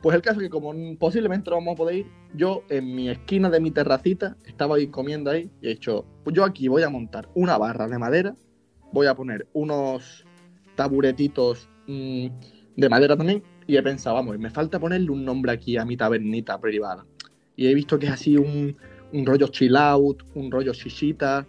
Pues 0.02 0.16
el 0.16 0.22
caso 0.22 0.40
es 0.40 0.46
que 0.46 0.50
como 0.50 0.72
posiblemente 0.98 1.50
no 1.50 1.56
vamos 1.56 1.74
a 1.74 1.76
poder 1.76 1.96
ir, 1.96 2.06
yo 2.34 2.62
en 2.70 2.94
mi 2.94 3.10
esquina 3.10 3.50
de 3.50 3.60
mi 3.60 3.70
terracita 3.70 4.36
estaba 4.46 4.76
ahí 4.76 4.86
comiendo 4.86 5.30
ahí 5.30 5.50
y 5.60 5.66
he 5.66 5.70
dicho, 5.70 6.06
pues 6.24 6.34
yo 6.34 6.44
aquí 6.44 6.68
voy 6.68 6.82
a 6.82 6.88
montar 6.88 7.28
una 7.34 7.58
barra 7.58 7.86
de 7.86 7.98
madera, 7.98 8.34
voy 8.92 9.08
a 9.08 9.14
poner 9.14 9.46
unos 9.52 10.24
taburetitos 10.74 11.68
mm, 11.86 12.26
de 12.76 12.88
madera 12.88 13.16
también 13.16 13.42
y 13.66 13.76
he 13.76 13.82
pensado, 13.82 14.16
vamos, 14.16 14.38
me 14.38 14.48
falta 14.48 14.80
ponerle 14.80 15.10
un 15.10 15.24
nombre 15.24 15.52
aquí 15.52 15.76
a 15.76 15.84
mi 15.84 15.96
tabernita 15.96 16.58
privada. 16.58 17.04
Y 17.54 17.66
he 17.66 17.74
visto 17.74 17.98
que 17.98 18.06
es 18.06 18.12
así 18.12 18.38
un, 18.38 18.76
un 19.12 19.26
rollo 19.26 19.48
chill 19.48 19.76
out, 19.76 20.22
un 20.34 20.50
rollo 20.50 20.72
shishita, 20.72 21.46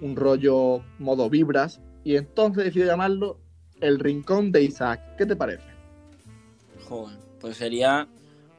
un 0.00 0.16
rollo 0.16 0.82
modo 0.98 1.28
vibras 1.28 1.82
y 2.02 2.16
entonces 2.16 2.64
decidí 2.64 2.86
llamarlo 2.86 3.38
El 3.80 3.98
Rincón 3.98 4.52
de 4.52 4.62
Isaac. 4.62 5.16
¿Qué 5.18 5.26
te 5.26 5.36
parece? 5.36 5.68
Joder, 6.88 7.18
pues 7.40 7.56
sería 7.56 8.08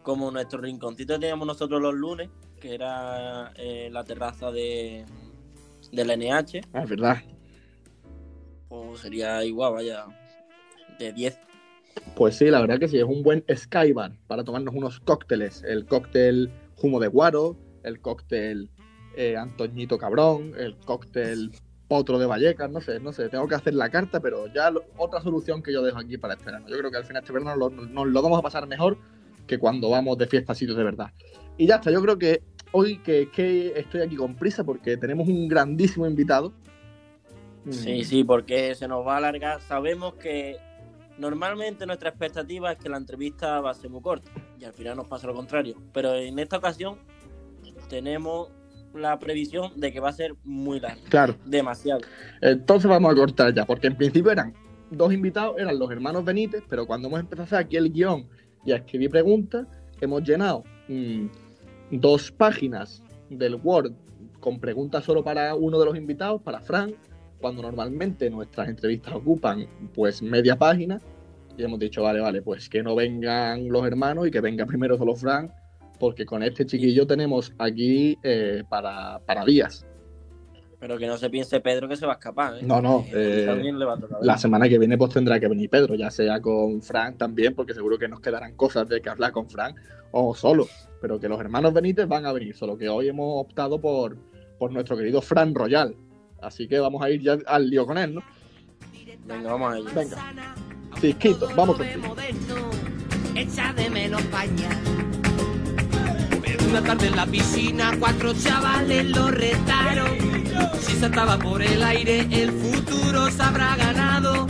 como 0.03 0.31
nuestro 0.31 0.59
rinconcito 0.61 1.13
que 1.13 1.19
teníamos 1.19 1.47
nosotros 1.47 1.81
los 1.81 1.93
lunes, 1.93 2.29
que 2.59 2.73
era 2.73 3.51
eh, 3.55 3.89
la 3.91 4.03
terraza 4.03 4.51
de 4.51 5.05
del 5.91 6.07
NH, 6.17 6.61
Ah, 6.73 6.83
es 6.83 6.89
verdad. 6.89 7.17
pues 8.69 9.01
sería 9.01 9.43
igual, 9.43 9.73
vaya, 9.73 10.05
de 10.99 11.11
10. 11.11 11.37
Pues 12.15 12.37
sí, 12.37 12.45
la 12.45 12.61
verdad 12.61 12.79
que 12.79 12.87
sí, 12.87 12.97
es 12.97 13.03
un 13.03 13.21
buen 13.23 13.43
skybar 13.53 14.13
para 14.27 14.43
tomarnos 14.43 14.73
unos 14.73 14.99
cócteles. 15.01 15.63
El 15.63 15.85
cóctel 15.85 16.49
Humo 16.81 16.99
de 16.99 17.07
Guaro, 17.07 17.57
el 17.83 17.99
cóctel 17.99 18.69
eh, 19.17 19.35
Antoñito 19.35 19.97
Cabrón, 19.97 20.53
el 20.57 20.77
cóctel 20.77 21.51
Potro 21.91 22.17
de 22.17 22.25
Vallecas, 22.25 22.71
no 22.71 22.79
sé, 22.79 23.01
no 23.01 23.11
sé, 23.11 23.27
tengo 23.27 23.45
que 23.49 23.55
hacer 23.55 23.73
la 23.73 23.89
carta, 23.89 24.21
pero 24.21 24.47
ya 24.47 24.71
otra 24.97 25.19
solución 25.19 25.61
que 25.61 25.73
yo 25.73 25.81
dejo 25.81 25.97
aquí 25.99 26.17
para 26.17 26.35
este 26.35 26.45
verano. 26.45 26.65
Yo 26.69 26.77
creo 26.77 26.89
que 26.89 26.95
al 26.95 27.03
final 27.03 27.21
este 27.21 27.33
verano 27.33 27.53
lo- 27.57 27.69
nos 27.69 28.07
lo 28.07 28.21
vamos 28.21 28.39
a 28.39 28.41
pasar 28.41 28.65
mejor 28.65 28.97
que 29.45 29.59
cuando 29.59 29.89
vamos 29.89 30.17
de 30.17 30.25
fiesta 30.25 30.53
a 30.53 30.55
sitios 30.55 30.77
de 30.77 30.85
verdad. 30.85 31.11
Y 31.57 31.67
ya 31.67 31.75
está, 31.75 31.91
yo 31.91 32.01
creo 32.01 32.17
que 32.17 32.43
hoy 32.71 32.99
que, 32.99 33.29
que 33.29 33.73
estoy 33.77 33.99
aquí 34.03 34.15
con 34.15 34.35
prisa 34.35 34.63
porque 34.63 34.95
tenemos 34.95 35.27
un 35.27 35.49
grandísimo 35.49 36.07
invitado. 36.07 36.53
Sí, 37.69 37.99
Mm, 37.99 38.03
sí, 38.05 38.23
porque 38.23 38.73
se 38.73 38.87
nos 38.87 39.05
va 39.05 39.15
a 39.15 39.17
alargar. 39.17 39.59
Sabemos 39.59 40.13
que 40.13 40.55
normalmente 41.17 41.85
nuestra 41.85 42.07
expectativa 42.11 42.71
es 42.71 42.77
que 42.79 42.87
la 42.87 42.95
entrevista 42.95 43.59
va 43.59 43.71
a 43.71 43.73
ser 43.73 43.89
muy 43.89 44.01
corta 44.01 44.31
y 44.57 44.63
al 44.63 44.71
final 44.71 44.95
nos 44.95 45.07
pasa 45.09 45.27
lo 45.27 45.33
contrario. 45.35 45.75
Pero 45.91 46.15
en 46.15 46.39
esta 46.39 46.55
ocasión 46.55 46.95
tenemos 47.89 48.47
la 48.93 49.17
previsión 49.19 49.71
de 49.79 49.91
que 49.91 49.99
va 49.99 50.09
a 50.09 50.13
ser 50.13 50.35
muy 50.43 50.79
larga, 50.79 51.01
Claro. 51.09 51.35
demasiado. 51.45 52.01
Entonces 52.41 52.89
vamos 52.89 53.11
a 53.11 53.15
cortar 53.15 53.53
ya, 53.53 53.65
porque 53.65 53.87
en 53.87 53.95
principio 53.95 54.31
eran 54.31 54.53
dos 54.89 55.13
invitados, 55.13 55.55
eran 55.57 55.77
los 55.79 55.89
hermanos 55.91 56.25
Benítez, 56.25 56.63
pero 56.69 56.85
cuando 56.85 57.07
hemos 57.07 57.19
empezado 57.19 57.43
a 57.43 57.45
hacer 57.45 57.59
aquí 57.59 57.77
el 57.77 57.91
guion 57.91 58.27
y 58.65 58.71
a 58.73 58.77
escribir 58.77 59.09
preguntas, 59.09 59.67
hemos 60.01 60.23
llenado 60.23 60.63
mm, 60.87 61.25
dos 61.91 62.31
páginas 62.31 63.03
del 63.29 63.55
Word 63.55 63.93
con 64.39 64.59
preguntas 64.59 65.03
solo 65.05 65.23
para 65.23 65.55
uno 65.55 65.79
de 65.79 65.85
los 65.85 65.95
invitados, 65.95 66.41
para 66.41 66.59
Fran, 66.59 66.93
cuando 67.39 67.61
normalmente 67.61 68.29
nuestras 68.29 68.67
entrevistas 68.69 69.13
ocupan 69.13 69.65
pues 69.93 70.21
media 70.21 70.55
página, 70.57 70.99
y 71.57 71.63
hemos 71.63 71.79
dicho, 71.79 72.01
vale, 72.03 72.19
vale, 72.19 72.41
pues 72.41 72.69
que 72.69 72.81
no 72.81 72.95
vengan 72.95 73.67
los 73.69 73.85
hermanos 73.85 74.27
y 74.27 74.31
que 74.31 74.41
venga 74.41 74.65
primero 74.65 74.97
solo 74.97 75.15
Fran, 75.15 75.51
porque 76.01 76.25
con 76.25 76.41
este 76.41 76.65
chiquillo 76.65 77.05
tenemos 77.05 77.53
aquí 77.59 78.17
eh, 78.23 78.63
para, 78.67 79.19
para 79.19 79.45
días. 79.45 79.85
Pero 80.79 80.97
que 80.97 81.05
no 81.05 81.15
se 81.15 81.29
piense 81.29 81.59
Pedro 81.59 81.87
que 81.87 81.95
se 81.95 82.07
va 82.07 82.13
a 82.13 82.15
escapar. 82.15 82.55
¿eh? 82.55 82.63
No, 82.63 82.81
no, 82.81 83.05
eh, 83.13 83.43
también 83.45 83.77
le 83.77 83.85
va 83.85 83.93
a 83.93 83.99
tocar. 83.99 84.17
La 84.23 84.35
semana 84.35 84.67
que 84.67 84.79
viene 84.79 84.97
pues 84.97 85.13
tendrá 85.13 85.39
que 85.39 85.47
venir 85.47 85.69
Pedro, 85.69 85.93
ya 85.93 86.09
sea 86.09 86.41
con 86.41 86.81
Frank 86.81 87.17
también, 87.17 87.53
porque 87.53 87.75
seguro 87.75 87.99
que 87.99 88.07
nos 88.07 88.19
quedarán 88.19 88.55
cosas 88.55 88.89
de 88.89 88.99
que 88.99 89.09
hablar 89.09 89.31
con 89.31 89.47
Frank 89.47 89.77
o 90.09 90.33
solo. 90.33 90.67
Pero 90.99 91.19
que 91.19 91.29
los 91.29 91.39
hermanos 91.39 91.71
Benítez 91.71 92.07
van 92.07 92.25
a 92.25 92.33
venir, 92.33 92.55
solo 92.55 92.75
que 92.75 92.89
hoy 92.89 93.09
hemos 93.09 93.45
optado 93.45 93.79
por, 93.79 94.17
por 94.57 94.71
nuestro 94.71 94.97
querido 94.97 95.21
Fran 95.21 95.53
Royal. 95.53 95.95
Así 96.41 96.67
que 96.67 96.79
vamos 96.79 97.03
a 97.03 97.11
ir 97.11 97.21
ya 97.21 97.37
al 97.45 97.69
lío 97.69 97.85
con 97.85 97.99
él, 97.99 98.15
¿no? 98.15 98.23
Venga, 99.27 99.51
vamos 99.51 99.71
a 99.71 99.77
ello. 99.77 99.89
Venga. 99.93 100.17
Cisquito, 100.99 101.47
vamos 101.55 101.77
contigo. 101.77 102.07
moderno, 102.07 102.71
echa 103.35 103.71
de 103.73 103.87
menos 103.87 104.23
pañal. 104.23 105.00
Una 106.71 106.81
tarde 106.83 107.07
en 107.07 107.17
la 107.17 107.25
piscina, 107.25 107.91
cuatro 107.99 108.33
chavales 108.33 109.05
lo 109.09 109.29
retaron. 109.29 110.17
Si 110.79 110.93
saltaba 110.93 111.37
por 111.37 111.61
el 111.61 111.83
aire, 111.83 112.25
el 112.31 112.49
futuro 112.49 113.29
se 113.29 113.43
habrá 113.43 113.75
ganado. 113.75 114.47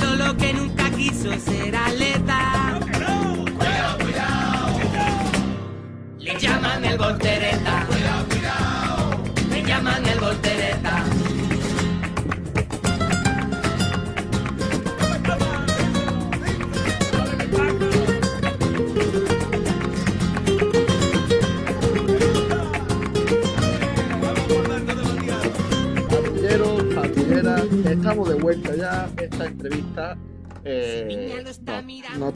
Todo 0.00 0.16
lo 0.16 0.36
que 0.36 0.52
nunca 0.52 0.90
quiso 0.90 1.30
ser 1.38 1.76
atleta. 1.76 2.33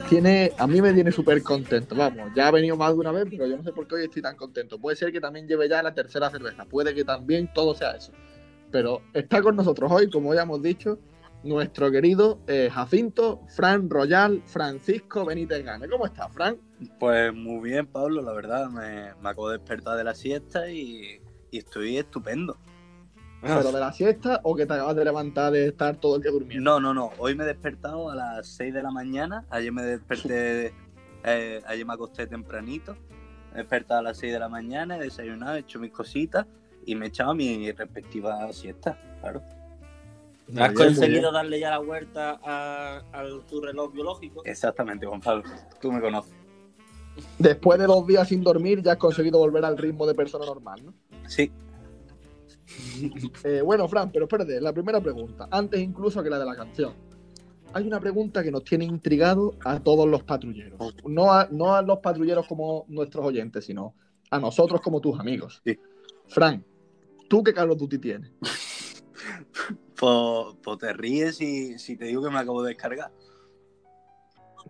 Tiene, 0.08 0.52
a 0.56 0.66
mí 0.66 0.80
me 0.80 0.92
tiene 0.92 1.12
súper 1.12 1.42
contento. 1.42 1.94
Vamos, 1.94 2.30
ya 2.34 2.48
ha 2.48 2.50
venido 2.50 2.76
más 2.76 2.92
de 2.92 2.98
una 2.98 3.12
vez, 3.12 3.26
pero 3.30 3.46
yo 3.46 3.56
no 3.56 3.62
sé 3.62 3.72
por 3.72 3.86
qué 3.86 3.96
hoy 3.96 4.04
estoy 4.04 4.22
tan 4.22 4.36
contento. 4.36 4.78
Puede 4.78 4.96
ser 4.96 5.12
que 5.12 5.20
también 5.20 5.46
lleve 5.46 5.68
ya 5.68 5.82
la 5.82 5.94
tercera 5.94 6.30
cerveza, 6.30 6.64
puede 6.64 6.94
que 6.94 7.04
también 7.04 7.50
todo 7.52 7.74
sea 7.74 7.92
eso. 7.92 8.12
Pero 8.70 9.02
está 9.12 9.42
con 9.42 9.56
nosotros 9.56 9.90
hoy, 9.92 10.10
como 10.10 10.34
ya 10.34 10.42
hemos 10.42 10.62
dicho, 10.62 10.98
nuestro 11.42 11.90
querido 11.90 12.40
eh, 12.46 12.70
Jacinto, 12.72 13.42
Fran 13.48 13.88
Royal, 13.88 14.42
Francisco 14.46 15.24
Benítez 15.24 15.64
Gane. 15.64 15.88
¿Cómo 15.88 16.06
estás, 16.06 16.32
Fran? 16.32 16.58
Pues 16.98 17.32
muy 17.34 17.70
bien, 17.70 17.86
Pablo, 17.86 18.22
la 18.22 18.32
verdad. 18.32 18.68
Me, 18.68 19.14
me 19.22 19.28
acabo 19.28 19.50
de 19.50 19.58
despertar 19.58 19.96
de 19.96 20.04
la 20.04 20.14
siesta 20.14 20.70
y, 20.70 21.20
y 21.50 21.58
estoy 21.58 21.98
estupendo. 21.98 22.56
¿Pero 23.40 23.72
de 23.72 23.80
la 23.80 23.92
siesta 23.92 24.40
o 24.42 24.54
que 24.56 24.66
te 24.66 24.74
acabas 24.74 24.96
de 24.96 25.04
levantar 25.04 25.52
de 25.52 25.68
estar 25.68 25.96
todo 25.96 26.16
el 26.16 26.22
día 26.22 26.32
durmiendo? 26.32 26.64
No, 26.64 26.80
no, 26.80 26.94
no. 26.94 27.12
Hoy 27.18 27.34
me 27.34 27.44
he 27.44 27.46
despertado 27.46 28.10
a 28.10 28.14
las 28.14 28.48
6 28.48 28.74
de 28.74 28.82
la 28.82 28.90
mañana. 28.90 29.44
Ayer 29.50 29.70
me 29.72 29.82
desperté, 29.82 30.74
eh, 31.24 31.62
ayer 31.66 31.86
me 31.86 31.92
acosté 31.92 32.26
tempranito. 32.26 32.96
Me 33.52 33.60
he 33.60 33.62
despertado 33.62 34.00
a 34.00 34.02
las 34.02 34.18
6 34.18 34.32
de 34.32 34.38
la 34.38 34.48
mañana, 34.48 34.96
he 34.96 35.00
desayunado, 35.00 35.56
he 35.56 35.60
hecho 35.60 35.78
mis 35.78 35.92
cositas 35.92 36.46
y 36.84 36.94
me 36.96 37.06
he 37.06 37.08
echado 37.08 37.34
mi 37.34 37.70
respectiva 37.70 38.52
siesta, 38.52 38.98
claro. 39.20 39.42
Muy 40.48 40.62
¿Has 40.62 40.72
conseguido 40.72 41.30
darle 41.30 41.60
ya 41.60 41.70
la 41.70 41.78
vuelta 41.78 42.40
a, 42.42 43.02
a 43.12 43.24
tu 43.48 43.60
reloj 43.60 43.92
biológico? 43.92 44.42
Exactamente, 44.46 45.04
Gonzalo. 45.04 45.42
Tú 45.80 45.92
me 45.92 46.00
conoces. 46.00 46.32
Después 47.38 47.78
de 47.78 47.86
dos 47.86 48.06
días 48.06 48.28
sin 48.28 48.42
dormir, 48.42 48.82
ya 48.82 48.92
has 48.92 48.98
conseguido 48.98 49.38
volver 49.38 49.64
al 49.64 49.76
ritmo 49.76 50.06
de 50.06 50.14
persona 50.14 50.46
normal, 50.46 50.80
¿no? 50.84 50.94
Sí, 51.28 51.52
Eh, 53.44 53.62
bueno, 53.62 53.88
Fran, 53.88 54.10
pero 54.12 54.26
espérate, 54.26 54.60
la 54.60 54.72
primera 54.72 55.00
pregunta, 55.00 55.48
antes 55.50 55.80
incluso 55.80 56.22
que 56.22 56.30
la 56.30 56.38
de 56.38 56.44
la 56.44 56.56
canción. 56.56 56.92
Hay 57.72 57.86
una 57.86 58.00
pregunta 58.00 58.42
que 58.42 58.50
nos 58.50 58.64
tiene 58.64 58.84
intrigado 58.84 59.54
a 59.64 59.78
todos 59.80 60.08
los 60.08 60.22
patrulleros. 60.22 60.78
No 61.04 61.32
a, 61.32 61.48
no 61.50 61.74
a 61.74 61.82
los 61.82 61.98
patrulleros 61.98 62.46
como 62.46 62.86
nuestros 62.88 63.26
oyentes, 63.26 63.66
sino 63.66 63.94
a 64.30 64.38
nosotros 64.38 64.80
como 64.80 65.00
tus 65.00 65.18
amigos. 65.18 65.60
Sí. 65.64 65.78
Fran, 66.28 66.64
¿tú 67.28 67.42
qué 67.42 67.52
Call 67.52 67.70
of 67.70 67.78
Duty 67.78 67.98
tienes? 67.98 68.32
pues, 69.96 70.56
pues 70.62 70.78
te 70.78 70.92
ríes 70.94 71.36
si, 71.36 71.78
si 71.78 71.96
te 71.96 72.06
digo 72.06 72.22
que 72.22 72.30
me 72.30 72.38
acabo 72.38 72.62
de 72.62 72.70
descargar. 72.70 73.12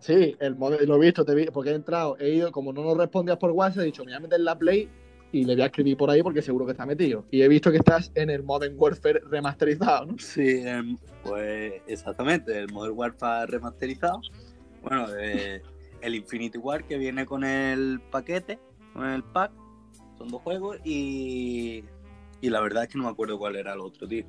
Sí, 0.01 0.37
el 0.39 0.57
lo 0.59 0.97
he 0.97 0.99
visto, 0.99 1.25
te 1.25 1.35
vi, 1.35 1.47
porque 1.47 1.71
he 1.71 1.75
entrado, 1.75 2.17
he 2.19 2.31
ido, 2.31 2.53
como 2.53 2.73
no 2.73 2.83
nos 2.83 2.97
respondías 2.97 3.39
por 3.39 3.51
WhatsApp, 3.51 3.83
he 3.83 3.87
dicho, 3.87 4.05
me 4.05 4.13
voy 4.13 4.17
a 4.17 4.21
meter 4.21 4.41
la 4.41 4.57
Play 4.57 4.89
y 5.33 5.45
le 5.45 5.55
voy 5.55 5.63
a 5.63 5.67
escribir 5.67 5.97
por 5.97 6.11
ahí 6.11 6.23
porque 6.23 6.41
seguro 6.43 6.65
que 6.65 6.73
está 6.73 6.87
metido. 6.87 7.25
Y 7.31 7.43
he 7.43 7.49
visto 7.49 7.71
que 7.71 7.79
estás 7.79 8.11
en 8.15 8.31
el 8.31 8.43
Modern 8.43 8.75
Warfare 8.79 9.21
remasterizado, 9.31 10.07
¿no? 10.07 10.19
Sí, 10.19 10.63
em, 10.65 10.97
pues 11.23 11.75
exactamente, 11.87 12.59
el 12.59 12.73
Modern 12.73 12.97
Warfare 12.97 13.47
remasterizado. 13.47 14.21
Bueno, 14.83 15.07
eh, 15.19 15.61
el 16.01 16.15
Infinity 16.15 16.59
War 16.59 16.85
que 16.85 16.97
viene 16.97 17.27
con 17.27 17.45
el 17.45 18.01
paquete, 18.11 18.59
con 18.95 19.07
el 19.07 19.23
pack, 19.23 19.53
son 20.17 20.29
dos 20.29 20.41
juegos 20.43 20.79
y, 20.85 21.85
y 22.41 22.51
la 22.51 22.61
verdad 22.61 22.85
es 22.85 22.89
que 22.89 22.99
no 22.99 23.05
me 23.05 23.11
acuerdo 23.11 23.39
cuál 23.39 23.57
era 23.57 23.75
el 23.75 23.81
otro, 23.81 24.09
tío. 24.09 24.25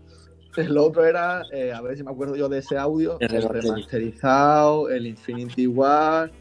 El 0.58 0.78
otro 0.78 1.06
era, 1.06 1.44
eh, 1.54 1.72
a 1.72 1.80
ver 1.82 1.96
si 1.96 2.04
me 2.04 2.12
acuerdo 2.12 2.36
yo 2.36 2.50
de 2.50 2.58
ese 2.58 2.78
audio, 2.78 3.18
El 3.20 3.36
el 3.36 3.42
remasterizado. 3.44 3.76
remasterizado, 3.76 4.90
el 4.90 5.08
Infinity 5.08 5.68
War 5.68 6.32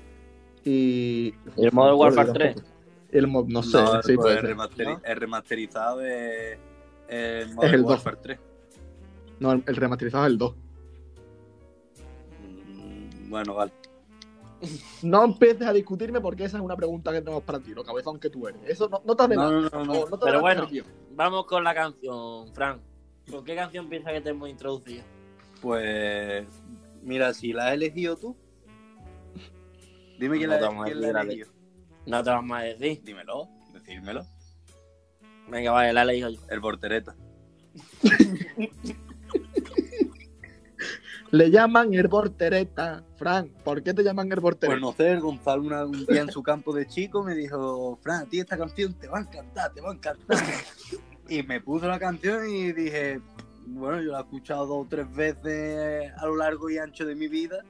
y... 0.64 1.34
¿Y 1.56 1.64
el 1.66 1.72
Modern 1.72 1.98
Warfare 1.98 2.32
3? 2.32 2.56
El 3.10 3.26
mo- 3.26 3.44
no 3.48 3.62
sé, 3.62 3.76
No, 3.78 4.02
sí, 4.02 4.14
pues 4.16 4.36
el, 4.44 4.56
¿no? 4.56 5.00
el 5.04 5.16
remasterizado 5.16 6.00
es 6.02 6.58
el 7.08 7.54
Modern 7.54 7.74
el 7.74 7.82
dos. 7.82 7.90
Warfare 7.90 8.16
3. 8.22 8.38
No, 9.40 9.52
el, 9.52 9.62
el 9.66 9.76
remasterizado 9.76 10.24
es 10.26 10.32
el 10.32 10.38
2. 10.38 10.54
Mm, 12.40 13.30
Bueno, 13.30 13.54
vale. 13.54 13.72
No 15.02 15.24
empieces 15.24 15.62
a 15.66 15.72
discutirme 15.72 16.20
porque 16.20 16.44
esa 16.44 16.56
es 16.58 16.62
una 16.62 16.76
pregunta 16.76 17.12
que 17.12 17.20
tenemos 17.20 17.42
para 17.44 17.60
ti, 17.60 17.72
lo 17.72 17.84
cabezón 17.84 18.18
que 18.18 18.28
tú 18.28 18.48
eres. 18.48 18.60
Eso 18.66 18.88
no, 18.88 19.00
no 19.04 19.14
te 19.16 19.22
hace 19.22 19.36
No, 19.36 19.42
nada. 19.42 19.52
no, 19.52 19.60
no, 19.70 19.84
no. 19.84 19.84
No, 19.84 20.08
no 20.08 20.18
te 20.18 20.26
Pero 20.26 20.40
bueno. 20.40 20.68
Vamos 21.14 21.46
con 21.46 21.62
la 21.64 21.74
canción, 21.74 22.52
Fran. 22.52 22.80
¿Con 23.30 23.44
qué 23.44 23.54
canción 23.54 23.88
piensas 23.88 24.12
que 24.12 24.20
te 24.20 24.30
hemos 24.30 24.48
introducido? 24.48 25.04
Pues 25.60 26.46
mira, 27.02 27.32
si 27.34 27.52
la 27.52 27.68
has 27.68 27.74
elegido 27.74 28.16
tú, 28.16 28.36
dime 30.18 30.38
quién 30.38 30.50
No 30.50 30.58
la, 30.58 30.84
quién 30.84 31.00
la 31.00 31.06
decir, 31.08 31.16
ha 31.16 31.20
a 31.20 31.22
ver. 31.24 31.32
elegido. 31.32 31.57
No 32.08 32.22
te 32.24 32.30
vamos 32.30 32.58
a 32.58 32.62
decir. 32.62 33.02
Dímelo, 33.04 33.48
decírmelo. 33.72 34.24
Venga, 35.48 35.72
vale, 35.72 35.92
la 35.92 36.02
he 36.02 36.06
leído 36.06 36.30
yo. 36.30 36.40
El 36.50 36.60
portereta. 36.60 37.14
Le 41.30 41.50
llaman 41.50 41.92
el 41.92 42.08
portereta. 42.08 43.04
Fran, 43.16 43.48
¿por 43.62 43.82
qué 43.82 43.92
te 43.92 44.02
llaman 44.02 44.32
el 44.32 44.40
portereta? 44.40 44.80
Pues 44.80 44.80
no 44.80 44.92
sé, 44.92 45.16
Gonzalo 45.20 45.62
una- 45.62 45.84
un 45.84 46.06
día 46.06 46.22
en 46.22 46.30
su 46.30 46.42
campo 46.42 46.72
de 46.72 46.86
chico 46.86 47.22
me 47.22 47.34
dijo, 47.34 47.98
Fran, 48.02 48.22
a 48.22 48.26
ti 48.26 48.40
esta 48.40 48.56
canción 48.56 48.94
te 48.94 49.08
va 49.08 49.18
a 49.18 49.22
encantar, 49.22 49.72
te 49.74 49.80
va 49.82 49.90
a 49.90 49.94
encantar. 49.94 50.38
y 51.28 51.42
me 51.42 51.60
puso 51.60 51.86
la 51.86 51.98
canción 51.98 52.48
y 52.48 52.72
dije, 52.72 53.20
bueno, 53.66 54.00
yo 54.00 54.12
la 54.12 54.18
he 54.20 54.22
escuchado 54.22 54.64
dos 54.66 54.86
o 54.86 54.88
tres 54.88 55.14
veces 55.14 56.10
a 56.16 56.24
lo 56.26 56.36
largo 56.36 56.70
y 56.70 56.78
ancho 56.78 57.04
de 57.04 57.14
mi 57.14 57.28
vida, 57.28 57.62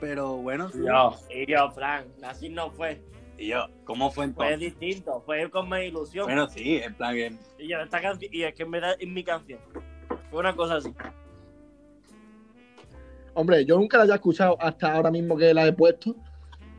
pero 0.00 0.36
bueno, 0.36 0.68
sí. 0.70 0.78
Yo, 0.86 1.16
y 1.34 1.50
yo, 1.50 1.70
Fran, 1.72 2.04
así 2.22 2.48
no 2.48 2.70
fue. 2.70 3.02
Y 3.42 3.48
yo, 3.48 3.66
¿cómo 3.84 4.08
fue 4.08 4.28
Fue 4.30 4.52
entonces? 4.52 4.78
distinto, 4.78 5.20
fue 5.26 5.50
con 5.50 5.68
más 5.68 5.82
ilusión. 5.82 6.26
Bueno, 6.26 6.48
sí, 6.48 6.76
en 6.76 6.94
plan, 6.94 7.12
que- 7.12 7.36
Y 7.58 7.66
yo, 7.66 7.80
esta 7.80 8.00
canción, 8.00 8.30
y 8.32 8.42
es 8.44 8.54
que 8.54 8.62
en 8.62 8.70
verdad 8.70 8.94
es 8.96 9.08
mi 9.08 9.24
canción. 9.24 9.58
Fue 10.30 10.38
una 10.38 10.54
cosa 10.54 10.76
así. 10.76 10.94
Hombre, 13.34 13.64
yo 13.64 13.76
nunca 13.78 13.96
la 13.98 14.04
haya 14.04 14.14
escuchado 14.14 14.56
hasta 14.60 14.92
ahora 14.94 15.10
mismo 15.10 15.36
que 15.36 15.52
la 15.52 15.66
he 15.66 15.72
puesto. 15.72 16.14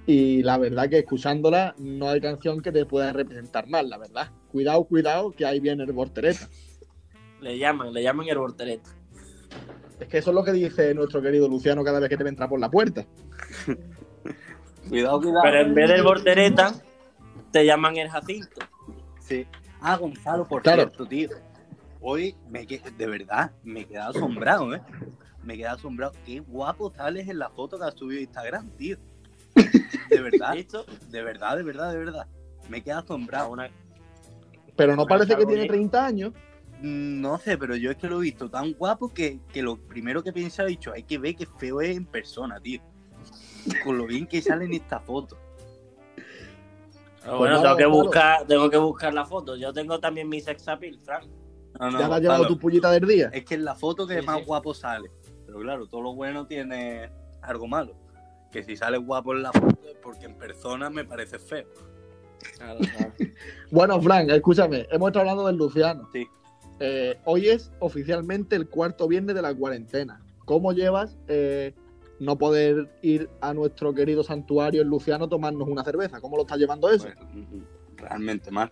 Y 0.06 0.42
la 0.42 0.58
verdad 0.58 0.90
que 0.90 1.00
escuchándola 1.00 1.76
no 1.80 2.08
hay 2.08 2.22
canción 2.22 2.62
que 2.62 2.72
te 2.72 2.86
pueda 2.86 3.12
representar 3.12 3.68
más, 3.68 3.86
la 3.86 3.98
verdad. 3.98 4.32
Cuidado, 4.50 4.86
cuidado, 4.86 5.32
que 5.32 5.46
ahí 5.46 5.60
viene 5.60 5.84
el 5.84 5.94
portereta. 5.94 6.48
Le 7.42 7.58
llaman, 7.58 7.92
le 7.92 8.04
llaman 8.04 8.26
el 8.30 8.38
voltereta. 8.38 8.90
Es 10.00 10.08
que 10.08 10.18
eso 10.20 10.30
es 10.32 10.36
lo 10.36 10.46
que 10.46 10.54
dice 10.54 10.94
nuestro 10.94 11.22
querido 11.22 11.50
Luciano 11.50 11.84
cada 11.84 12.00
vez 12.00 12.08
que 12.08 12.16
te 12.16 12.26
entra 12.30 12.48
por 12.48 12.62
la 12.62 12.72
puerta. 12.72 13.06
cuidado, 14.90 15.20
cuidado. 15.22 15.42
Pero 15.44 15.60
en 15.62 15.74
vez 15.76 15.90
del 15.90 16.04
voltereta, 16.04 16.74
te 17.52 17.66
llaman 17.66 17.98
el 17.98 18.10
Jacinto. 18.10 18.62
Sí. 19.20 19.46
Ah, 19.82 19.98
Gonzalo, 19.98 20.48
por 20.48 20.62
Claro. 20.62 20.84
cierto, 20.84 21.06
tío. 21.06 21.30
Hoy, 22.02 22.36
me 22.50 22.66
que- 22.68 22.82
de 22.98 23.08
verdad, 23.08 23.52
me 23.64 23.82
he 23.82 23.86
quedado 23.86 24.12
asombrado, 24.18 24.74
¿eh? 24.76 24.82
Me 25.44 25.54
he 25.54 25.58
quedado 25.58 25.78
asombrado. 25.78 26.14
Qué 26.26 26.40
guapo 26.40 26.92
sales 26.94 27.28
en 27.30 27.40
la 27.40 27.50
foto 27.50 27.78
que 27.78 27.86
has 27.86 27.94
subido 27.96 28.20
a 28.20 28.24
Instagram, 28.24 28.70
tío. 28.72 28.98
De 30.10 30.22
verdad, 30.22 30.54
¿Listo? 30.56 30.86
de 31.10 31.24
verdad, 31.24 31.58
de 31.58 31.64
verdad, 31.64 31.92
de 31.92 31.98
verdad. 31.98 32.28
Me 32.70 32.78
he 32.78 32.82
quedado 32.82 33.02
asombrado. 33.04 33.50
una- 33.52 33.70
Pero 34.76 34.96
no 34.96 35.06
parece 35.06 35.36
que 35.36 35.46
tiene 35.46 35.62
bien. 35.64 35.68
30 35.68 36.06
años. 36.06 36.34
Mm, 36.82 37.22
No 37.22 37.38
sé, 37.38 37.58
pero 37.58 37.76
yo 37.76 37.92
es 37.92 37.98
que 37.98 38.08
lo 38.10 38.18
he 38.20 38.24
visto 38.24 38.50
tan 38.50 38.74
guapo 38.74 39.14
que, 39.14 39.40
que 39.54 39.62
lo 39.62 39.78
primero 39.78 40.24
que 40.24 40.30
he 40.30 40.34
pensado 40.34 40.68
he 40.68 40.72
dicho, 40.72 40.92
hay 40.92 41.04
que 41.04 41.18
ver 41.18 41.36
qué 41.36 41.46
feo 41.46 41.80
es 41.82 41.96
en 41.96 42.06
persona, 42.06 42.60
tío. 42.60 42.82
Con 43.84 43.98
lo 43.98 44.06
bien 44.06 44.28
que 44.28 44.42
sale 44.42 44.66
en 44.66 44.74
esta 44.74 45.00
foto. 45.00 45.38
Pero 47.22 47.38
bueno, 47.38 47.56
nada, 47.56 47.76
tengo 47.76 47.78
que 47.78 47.86
buscar, 47.86 48.48
tengo 48.48 48.70
que 48.70 48.78
buscar 48.78 49.14
la 49.14 49.26
foto. 49.26 49.56
Yo 49.56 49.72
tengo 49.72 50.00
también 50.00 50.28
mi 50.28 50.42
sex 50.42 50.68
appeal, 50.68 51.00
Fran. 51.04 51.24
No, 51.80 51.90
no, 51.92 52.00
¿Ya 52.00 52.08
has 52.14 52.22
llevado 52.22 52.48
tu 52.48 52.60
pullita 52.60 52.92
del 52.92 53.08
día? 53.08 53.30
Es 53.34 53.46
que 53.46 53.56
es 53.56 53.62
la 53.62 53.76
foto 53.76 54.06
que 54.06 54.20
Sí, 54.20 54.26
más 54.26 54.40
sí. 54.40 54.46
guapo 54.46 54.74
sale. 54.74 55.10
Pero 55.46 55.60
claro, 55.60 55.88
todo 55.88 56.02
lo 56.02 56.14
bueno 56.14 56.46
tiene 56.46 57.10
algo 57.42 57.68
malo. 57.68 57.96
Que 58.52 58.64
si 58.64 58.76
sale 58.76 58.98
guapo 58.98 59.34
en 59.34 59.44
la 59.44 59.52
foto 59.52 59.80
es 59.90 59.96
porque 60.02 60.26
en 60.26 60.36
persona 60.36 60.90
me 60.90 61.06
parece 61.06 61.40
feo. 61.40 61.68
Claro, 62.58 62.80
claro. 62.80 63.14
Bueno, 63.72 64.00
Frank, 64.02 64.30
escúchame, 64.30 64.86
hemos 64.92 65.08
estado 65.08 65.22
hablando 65.22 65.48
del 65.48 65.56
Luciano. 65.56 66.08
Sí. 66.14 66.28
Eh, 66.80 67.18
hoy 67.26 67.48
es 67.50 67.72
oficialmente 67.80 68.56
el 68.56 68.68
cuarto 68.70 69.08
viernes 69.08 69.34
de 69.36 69.42
la 69.42 69.56
cuarentena. 69.56 70.22
¿Cómo 70.46 70.74
llevas 70.74 71.18
eh, 71.28 71.74
no 72.24 72.38
poder 72.38 72.90
ir 73.02 73.30
a 73.42 73.54
nuestro 73.54 73.94
querido 73.94 74.24
santuario 74.24 74.82
en 74.82 74.88
Luciano 74.88 75.26
a 75.26 75.30
tomarnos 75.30 75.68
una 75.68 75.84
cerveza? 75.84 76.22
¿Cómo 76.22 76.36
lo 76.38 76.44
estás 76.44 76.58
llevando 76.58 76.90
eso? 76.90 77.06
Pues, 77.06 77.18
mm, 77.34 77.98
realmente 77.98 78.50
mal. 78.52 78.72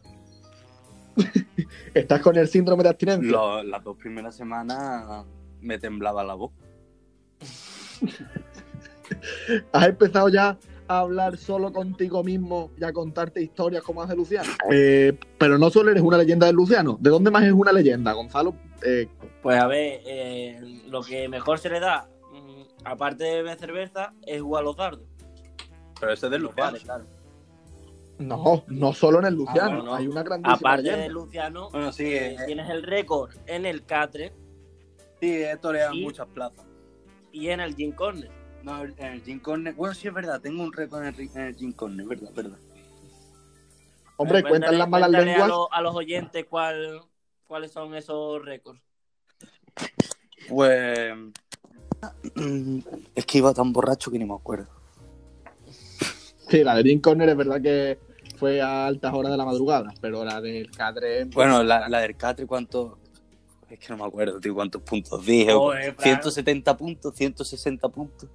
¿Estás 1.93 2.22
con 2.22 2.38
el 2.38 2.48
síndrome 2.48 2.84
de 2.84 2.89
abstinencia? 2.89 3.29
Lo- 3.31 3.63
las 3.63 3.84
dos 3.84 3.98
primeras 3.98 4.36
semanas 4.36 5.25
me 5.60 5.77
temblaba 5.77 6.24
la 6.24 6.34
voz. 6.36 6.51
¿Has 9.74 9.88
empezado 9.88 10.29
ya 10.29 10.58
a 10.88 11.00
hablar 11.00 11.38
solo 11.38 11.72
contigo 11.72 12.24
mismo 12.24 12.72
y 12.79 12.84
a 12.84 12.93
contarte 12.93 13.41
historias 13.41 13.84
como 13.84 14.01
hace 14.01 14.15
Luciano? 14.15 14.50
Eh, 14.72 15.17
pero 15.38 15.58
no 15.58 15.70
solo 15.70 15.91
eres 15.91 16.03
una 16.03 16.17
leyenda 16.17 16.48
de 16.48 16.53
Luciano. 16.53 16.98
¿De 17.00 17.10
dónde 17.10 17.31
más 17.31 17.43
es 17.43 17.51
una 17.53 17.72
leyenda, 17.74 18.13
Gonzalo? 18.13 18.55
Eh, 18.86 19.08
Pues 19.41 19.60
a 19.60 19.67
ver, 19.67 20.01
eh, 20.05 20.81
lo 20.88 21.01
que 21.01 21.27
mejor 21.29 21.60
se 21.60 21.70
le 21.70 21.79
da, 21.79 22.08
aparte 22.83 23.23
de 23.23 23.35
beber 23.38 23.57
cerveza, 23.59 24.13
es 24.25 24.41
jugar 24.41 24.61
a 24.61 24.65
los 24.65 24.75
dardos. 24.77 25.07
Pero 26.00 26.13
ese 26.13 26.25
es 26.27 26.31
de 26.31 26.39
Los 26.39 26.50
Luciano. 26.51 26.71
bares, 26.71 26.83
claro. 26.83 27.05
no, 28.19 28.63
no 28.67 28.93
solo 28.93 29.19
en 29.19 29.25
el 29.25 29.35
Luciano. 29.35 29.69
Ah, 29.71 29.75
no, 29.77 29.83
no. 29.83 29.95
Hay 29.95 30.07
una 30.07 30.23
grandísima 30.23 30.53
Aparte 30.55 30.83
leyenda. 30.83 31.03
de 31.03 31.09
Luciano, 31.09 31.69
Bueno, 31.71 31.91
sí, 31.91 32.05
eh, 32.05 32.33
eh, 32.33 32.38
tienes 32.45 32.69
el 32.69 32.83
récord 32.83 33.31
en 33.47 33.65
el 33.65 33.85
Catre 33.85 34.33
sí, 35.19 35.31
esto 35.43 35.71
le 35.71 35.79
dan 35.79 35.93
Y- 35.93 36.03
muchas 36.03 36.27
plazas. 36.27 36.65
y 37.31 37.50
en 37.50 37.59
el 37.61 37.75
Gin 37.75 37.91
Corner. 37.91 38.29
No, 38.63 38.83
en 38.83 39.00
el 39.05 39.23
Gin 39.23 39.39
Corner. 39.39 39.73
Bueno, 39.73 39.93
sí, 39.95 40.07
es 40.07 40.13
verdad, 40.13 40.39
tengo 40.41 40.63
un 40.63 40.71
récord 40.73 41.03
en 41.03 41.13
el, 41.15 41.19
en 41.21 41.39
el 41.41 41.55
Gin 41.55 41.71
Corner, 41.71 42.05
verdad, 42.07 42.31
verdad. 42.35 42.57
Hombre, 44.17 44.43
cuentan 44.43 44.77
las 44.77 44.88
malas 44.89 45.09
lenguas. 45.09 45.41
A, 45.41 45.47
los- 45.47 45.67
a 45.71 45.81
los 45.81 45.95
oyentes 45.95 46.45
cuál, 46.50 47.01
cuáles 47.47 47.71
son 47.71 47.95
esos 47.95 48.43
récords. 48.43 48.79
Pues. 50.50 51.11
Es 53.15 53.25
que 53.25 53.38
iba 53.38 53.53
tan 53.53 53.72
borracho 53.74 54.12
que 54.12 54.20
ni 54.20 54.25
me 54.25 54.34
acuerdo. 54.34 54.67
Sí, 56.50 56.63
la 56.63 56.75
de 56.75 56.84
Jim 56.84 57.00
Corner 57.00 57.29
es 57.29 57.38
verdad 57.38 57.62
que 57.62 58.00
fue 58.38 58.62
a 58.62 58.88
altas 58.88 59.13
horas 59.13 59.31
de 59.31 59.38
la 59.38 59.46
madrugada, 59.46 59.93
pero 60.01 60.25
la 60.25 60.41
del 60.41 60.70
Cadre. 60.72 61.25
Bueno, 61.25 61.63
la, 61.63 61.88
la 61.88 62.00
del 62.00 62.17
Catre, 62.17 62.46
¿cuánto? 62.46 62.98
Es 63.70 63.79
que 63.79 63.88
no 63.89 63.98
me 63.98 64.03
acuerdo, 64.05 64.39
tío, 64.39 64.53
cuántos 64.53 64.81
puntos 64.81 65.25
dije. 65.25 65.53
Joder, 65.53 65.93
Fran. 65.93 66.22
170 66.22 66.75
puntos, 66.75 67.15
160 67.15 67.88
puntos. 67.89 68.29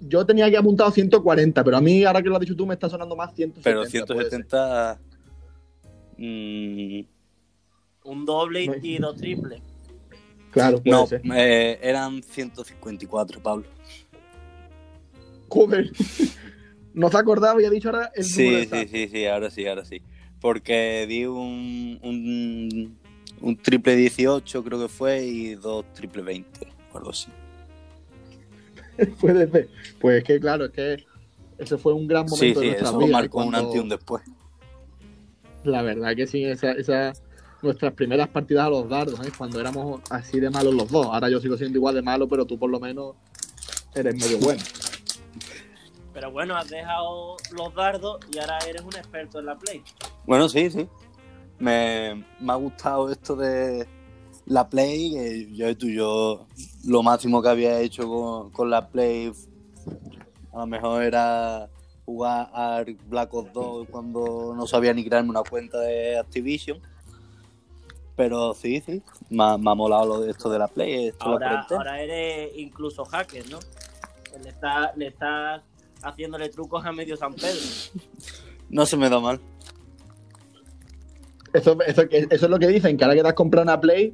Yo 0.00 0.26
tenía 0.26 0.44
aquí 0.46 0.56
apuntado 0.56 0.90
140, 0.90 1.64
pero 1.64 1.76
a 1.76 1.80
mí, 1.80 2.04
ahora 2.04 2.20
que 2.20 2.28
lo 2.28 2.34
has 2.34 2.40
dicho 2.40 2.54
tú, 2.54 2.66
me 2.66 2.74
está 2.74 2.90
sonando 2.90 3.16
más 3.16 3.34
170. 3.34 3.62
Pero 3.64 3.80
puede 3.80 4.30
ser. 4.30 4.46
170. 4.46 5.00
mm, 6.18 7.00
Un 8.04 8.26
doble 8.26 8.78
y 8.82 8.98
dos 8.98 9.16
triples. 9.16 9.62
Claro, 10.58 10.82
puede 10.82 11.00
no, 11.00 11.06
ser. 11.06 11.22
eh, 11.34 11.78
eran 11.82 12.22
154, 12.22 13.42
Pablo. 13.42 13.66
Joder. 15.48 15.90
No 16.94 17.08
se 17.10 17.16
acordaba 17.18 17.62
y 17.62 17.64
ha 17.64 17.70
dicho 17.70 17.90
ahora 17.90 18.10
el 18.16 18.26
número 18.28 18.58
Sí, 18.58 18.58
sí, 18.58 18.62
exacto. 18.64 18.90
sí, 18.96 19.08
sí, 19.08 19.26
ahora 19.26 19.50
sí, 19.50 19.66
ahora 19.68 19.84
sí. 19.84 20.02
Porque 20.40 21.06
di 21.08 21.26
un, 21.26 22.00
un, 22.02 22.98
un 23.40 23.56
triple 23.58 23.94
18, 23.94 24.64
creo 24.64 24.80
que 24.80 24.88
fue, 24.88 25.24
y 25.24 25.54
dos 25.54 25.84
triple 25.92 26.22
20, 26.22 26.66
o 26.92 26.98
algo 26.98 27.10
así. 27.10 27.28
Puede 29.20 29.48
ser. 29.48 29.68
Pues 30.00 30.18
es 30.18 30.24
que, 30.24 30.40
claro, 30.40 30.64
es 30.64 30.72
que 30.72 31.04
ese 31.58 31.78
fue 31.78 31.92
un 31.92 32.08
gran 32.08 32.26
momento 32.26 32.36
Sí, 32.36 32.48
de 32.48 32.54
sí, 32.54 32.66
nuestra 32.66 32.88
eso 32.88 32.98
vida. 32.98 33.12
marcó 33.12 33.44
un 33.44 33.54
antes 33.54 33.74
y 33.76 33.78
un 33.78 33.88
después. 33.90 34.22
La 35.62 35.82
verdad 35.82 36.16
que 36.16 36.26
sí, 36.26 36.44
esa, 36.44 36.72
esa- 36.72 37.12
nuestras 37.62 37.92
primeras 37.92 38.28
partidas 38.28 38.66
a 38.66 38.70
los 38.70 38.88
dardos, 38.88 39.20
¿eh? 39.26 39.32
cuando 39.36 39.60
éramos 39.60 40.00
así 40.10 40.40
de 40.40 40.50
malos 40.50 40.74
los 40.74 40.90
dos. 40.90 41.06
Ahora 41.06 41.28
yo 41.28 41.40
sigo 41.40 41.56
siendo 41.56 41.78
igual 41.78 41.94
de 41.94 42.02
malo, 42.02 42.28
pero 42.28 42.44
tú 42.44 42.58
por 42.58 42.70
lo 42.70 42.80
menos 42.80 43.16
eres 43.94 44.14
medio 44.14 44.38
bueno. 44.38 44.62
Pero 46.12 46.30
bueno, 46.30 46.56
has 46.56 46.68
dejado 46.68 47.36
los 47.52 47.74
dardos 47.74 48.18
y 48.32 48.38
ahora 48.38 48.58
eres 48.68 48.82
un 48.82 48.94
experto 48.94 49.38
en 49.38 49.46
la 49.46 49.56
play. 49.56 49.82
Bueno, 50.26 50.48
sí, 50.48 50.70
sí. 50.70 50.88
Me, 51.58 52.24
me 52.40 52.52
ha 52.52 52.56
gustado 52.56 53.10
esto 53.10 53.34
de 53.36 53.86
la 54.46 54.68
Play. 54.68 55.12
que 55.12 55.48
yo, 55.54 55.76
tú, 55.76 55.88
yo 55.88 56.46
lo 56.84 57.02
máximo 57.02 57.42
que 57.42 57.48
había 57.48 57.80
hecho 57.80 58.08
con, 58.08 58.50
con 58.50 58.70
la 58.70 58.88
Play 58.88 59.32
a 60.52 60.62
lo 60.62 60.66
mejor 60.66 61.02
era 61.02 61.68
jugar 62.04 62.50
a 62.52 62.84
Black 63.06 63.32
Ops 63.34 63.52
2 63.52 63.88
cuando 63.90 64.54
no 64.56 64.66
sabía 64.66 64.94
ni 64.94 65.04
crearme 65.04 65.30
una 65.30 65.42
cuenta 65.42 65.78
de 65.78 66.18
Activision. 66.18 66.80
Pero 68.18 68.52
sí, 68.52 68.82
sí, 68.84 69.00
me 69.30 69.44
ha, 69.44 69.56
me 69.56 69.70
ha 69.70 69.74
molado 69.76 70.04
lo 70.04 70.20
de 70.20 70.32
esto 70.32 70.50
de 70.50 70.58
la 70.58 70.66
Play. 70.66 71.06
Esto 71.06 71.38
la 71.38 71.50
Ahora, 71.50 71.66
ahora 71.70 72.02
eres 72.02 72.50
incluso 72.56 73.04
hacker, 73.04 73.48
¿no? 73.48 73.60
Le 74.42 74.48
estás 74.48 74.96
le 74.96 75.06
estás 75.06 75.62
haciéndole 76.02 76.48
trucos 76.48 76.84
a 76.84 76.90
medio 76.90 77.16
San 77.16 77.32
Pedro. 77.32 77.60
No 78.70 78.84
se 78.86 78.96
me 78.96 79.08
da 79.08 79.20
mal. 79.20 79.40
Eso, 81.52 81.78
eso 81.80 82.02
es 82.28 82.42
lo 82.42 82.58
que 82.58 82.66
dicen, 82.66 82.96
que 82.96 83.04
ahora 83.04 83.14
que 83.14 83.22
te 83.22 83.28
has 83.28 83.34
comprado 83.34 83.62
una 83.62 83.80
Play. 83.80 84.12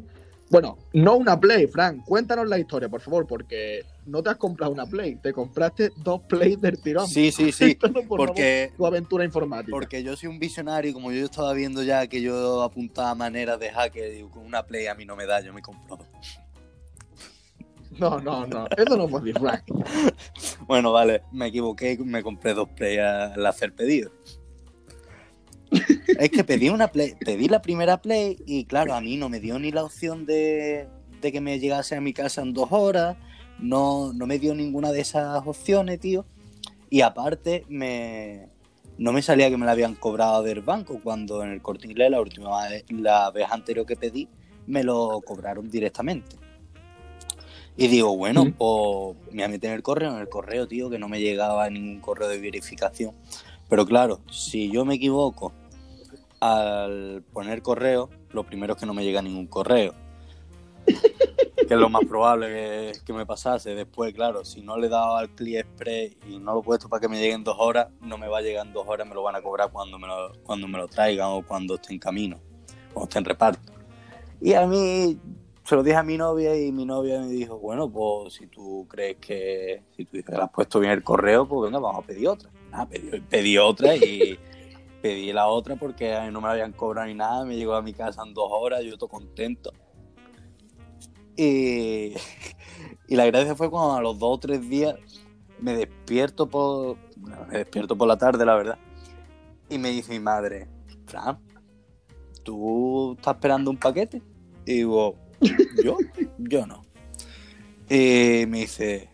Bueno, 0.51 0.79
no 0.93 1.17
una 1.17 1.41
Play, 1.41 1.67
Frank. 1.67 2.05
Cuéntanos 2.05 2.47
la 2.49 2.59
historia, 2.59 2.89
por 2.89 3.01
favor, 3.01 3.27
porque 3.27 3.85
no 4.07 4.23
te 4.23 4.31
has 4.31 4.37
comprado 4.37 4.73
una 4.73 4.87
Play. 4.87 5.17
Te 5.17 5.33
compraste 5.33 5.91
dos 5.97 6.21
Plays 6.29 6.61
del 6.61 6.81
tirón. 6.81 7.09
Sí, 7.09 7.33
sí, 7.33 7.51
sí. 7.51 7.75
Por 8.09 8.19
Porque 8.19 8.67
favor, 8.67 8.77
tu 8.77 8.87
aventura 8.87 9.25
informática. 9.25 9.71
Porque 9.71 10.03
yo 10.03 10.17
soy 10.17 10.29
un 10.29 10.39
visionario 10.39 10.93
como 10.93 11.11
yo 11.13 11.25
estaba 11.25 11.53
viendo 11.55 11.83
ya 11.83 12.07
que 12.07 12.21
yo 12.21 12.63
apuntaba 12.63 13.15
maneras 13.15 13.59
de 13.59 13.71
hacker, 13.71 14.13
digo, 14.13 14.31
con 14.31 14.45
una 14.45 14.65
play 14.65 14.87
a 14.87 14.95
mí 14.95 15.05
no 15.05 15.17
me 15.17 15.27
da, 15.27 15.41
yo 15.41 15.53
me 15.53 15.63
compro 15.63 15.97
dos. 15.97 16.07
No, 17.99 18.21
no, 18.21 18.47
no. 18.47 18.67
Eso 18.77 18.97
no 18.97 19.09
puede 19.09 19.27
decir, 19.27 19.41
Frank. 19.41 19.65
Bueno, 20.67 20.93
vale, 20.93 21.23
me 21.33 21.49
equivoqué 21.49 21.93
y 21.93 21.99
me 21.99 22.23
compré 22.23 22.55
dos 22.55 22.69
play 22.71 22.99
al 22.99 23.45
hacer 23.47 23.75
pedido. 23.75 24.11
Es 26.07 26.31
que 26.31 26.45
pedí 26.45 26.69
una 26.69 26.89
play, 26.89 27.15
pedí 27.19 27.49
la 27.49 27.63
primera 27.63 28.01
play 28.01 28.37
y 28.47 28.65
claro, 28.65 28.95
a 28.95 29.01
mí 29.01 29.17
no 29.17 29.29
me 29.29 29.41
dio 29.41 29.59
ni 29.59 29.71
la 29.73 29.85
opción 29.85 30.27
de, 30.27 30.89
de 31.21 31.33
que 31.33 31.41
me 31.41 31.59
llegase 31.59 31.97
a 31.97 32.01
mi 32.01 32.13
casa 32.13 32.43
en 32.43 32.53
dos 32.53 32.69
horas, 32.71 33.17
no, 33.59 34.13
no 34.13 34.27
me 34.27 34.39
dio 34.39 34.55
ninguna 34.55 34.93
de 34.93 35.01
esas 35.01 35.47
opciones, 35.47 36.01
tío. 36.01 36.25
Y 36.91 37.01
aparte, 37.01 37.65
me, 37.69 38.49
no 38.99 39.13
me 39.13 39.23
salía 39.23 39.51
que 39.51 39.57
me 39.57 39.67
la 39.67 39.73
habían 39.73 39.95
cobrado 39.95 40.43
del 40.43 40.61
banco 40.61 41.01
cuando 41.03 41.43
en 41.43 41.51
el 41.51 41.63
corte 41.63 41.87
inglés, 41.87 42.11
la 42.11 42.21
última 42.21 42.69
vez, 42.69 42.85
la 42.91 43.31
vez 43.31 43.47
anterior 43.51 43.87
que 43.87 43.97
pedí, 43.97 44.29
me 44.67 44.85
lo 44.85 45.21
cobraron 45.25 45.71
directamente. 45.71 46.37
Y 47.77 47.89
digo, 47.89 48.17
bueno, 48.17 48.45
Mm. 48.45 48.53
pues 48.53 49.17
me 49.31 49.35
voy 49.39 49.43
a 49.43 49.49
meter 49.49 49.71
en 49.71 49.77
el 49.77 49.83
correo, 49.83 50.13
en 50.13 50.21
el 50.21 50.29
correo, 50.29 50.69
tío, 50.69 50.89
que 50.91 50.99
no 50.99 51.09
me 51.09 51.21
llegaba 51.21 51.69
ningún 51.71 52.01
correo 52.01 52.29
de 52.29 52.39
verificación. 52.39 53.15
Pero 53.69 53.85
claro, 53.85 54.21
si 54.31 54.71
yo 54.71 54.85
me 54.85 54.95
equivoco 54.95 55.53
al 56.45 57.25
poner 57.33 57.63
correo, 57.63 58.11
lo 58.31 58.45
primero 58.45 58.75
es 58.75 58.79
que 58.79 58.85
no 58.85 58.93
me 58.93 59.03
llega 59.03 59.23
ningún 59.23 59.47
correo. 59.47 59.95
que 60.85 61.73
es 61.73 61.81
lo 61.81 61.89
más 61.89 62.05
probable 62.05 62.49
que, 62.49 62.93
que 63.03 63.13
me 63.15 63.25
pasase. 63.25 63.75
Después, 63.75 64.13
claro, 64.13 64.45
si 64.45 64.61
no 64.61 64.77
le 64.77 64.89
he 64.89 64.91
dado 64.91 65.17
al 65.17 65.31
click 65.31 65.57
express 65.57 66.15
y 66.29 66.39
no 66.39 66.53
lo 66.53 66.61
he 66.61 66.63
puesto 66.63 66.91
para 66.91 67.01
que 67.01 67.09
me 67.09 67.19
lleguen 67.19 67.45
dos 67.45 67.57
horas, 67.59 67.89
no 68.03 68.19
me 68.19 68.29
va 68.29 68.39
a 68.39 68.43
llegar 68.43 68.67
en 68.67 68.75
dos 68.75 68.85
horas, 68.87 69.09
me 69.09 69.15
lo 69.15 69.23
van 69.23 69.37
a 69.37 69.41
cobrar 69.41 69.71
cuando 69.73 69.99
me 69.99 70.07
lo, 70.07 70.33
cuando 70.43 70.69
me 70.69 70.77
lo 70.77 70.87
traigan 70.87 71.29
o 71.31 71.43
cuando 71.47 71.77
esté 71.77 71.95
en 71.95 71.99
camino, 71.99 72.39
cuando 72.93 73.05
esté 73.05 73.19
en 73.21 73.25
reparto. 73.25 73.73
Y 74.43 74.53
a 74.53 74.67
mí 74.67 75.19
se 75.65 75.77
lo 75.77 75.83
dije 75.83 75.97
a 75.97 76.03
mi 76.03 76.19
novia 76.19 76.55
y 76.55 76.73
mi 76.73 76.85
novia 76.85 77.21
me 77.21 77.29
dijo, 77.29 77.59
bueno, 77.59 77.89
pues 77.89 78.35
si 78.35 78.49
tú 78.49 78.87
crees 78.87 79.17
que, 79.17 79.83
si 79.97 80.05
tú 80.05 80.19
dices 80.19 80.31
que 80.31 80.37
le 80.37 80.43
has 80.43 80.51
puesto 80.51 80.79
bien 80.79 80.93
el 80.93 81.03
correo, 81.03 81.49
pues 81.49 81.71
venga, 81.71 81.79
vamos 81.79 82.05
a 82.05 82.07
pedir 82.07 82.29
otra. 82.29 82.51
Pedí, 82.91 83.21
pedí 83.31 83.57
otra 83.57 83.97
y 83.97 84.39
pedí 85.05 85.35
la 85.35 85.49
otra 85.49 85.77
porque 85.77 86.19
no 86.33 86.41
me 86.41 86.49
habían 86.49 86.73
cobrado 86.73 87.07
ni 87.07 87.13
nada, 87.13 87.45
me 87.45 87.57
llegó 87.57 87.75
a 87.75 87.83
mi 87.83 87.93
casa 87.93 88.23
en 88.27 88.33
dos 88.33 88.49
horas, 88.51 88.83
yo 88.83 88.95
estoy 88.95 89.11
contento. 89.11 89.71
Y, 91.37 92.15
y 93.09 93.15
la 93.15 93.27
gracia 93.27 93.55
fue 93.55 93.69
cuando 93.69 93.97
a 93.97 94.01
los 94.01 94.19
dos 94.19 94.37
o 94.37 94.41
tres 94.41 94.67
días 94.67 94.95
me 95.61 95.75
despierto 95.75 96.49
por, 96.49 96.97
me 97.19 97.59
despierto 97.59 97.99
por 97.99 98.09
la 98.09 98.17
tarde, 98.17 98.47
la 98.47 98.55
verdad, 98.55 98.79
y 99.69 99.77
me 99.77 99.91
dice 99.91 100.11
mi 100.11 100.21
madre, 100.21 100.69
Fran, 101.05 101.39
¿tú 102.43 103.13
estás 103.19 103.35
esperando 103.35 103.71
un 103.71 103.77
paquete? 103.77 104.23
Y 104.65 104.73
digo, 104.73 105.17
¿yo? 105.85 105.99
Yo 106.39 106.67
no. 106.67 106.83
Y 107.91 108.47
me 108.47 108.61
dice, 108.61 109.11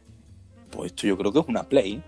pues 0.71 0.93
esto 0.93 1.09
yo 1.09 1.19
creo 1.19 1.33
que 1.33 1.41
es 1.41 1.49
una 1.49 1.65
Play. 1.65 2.01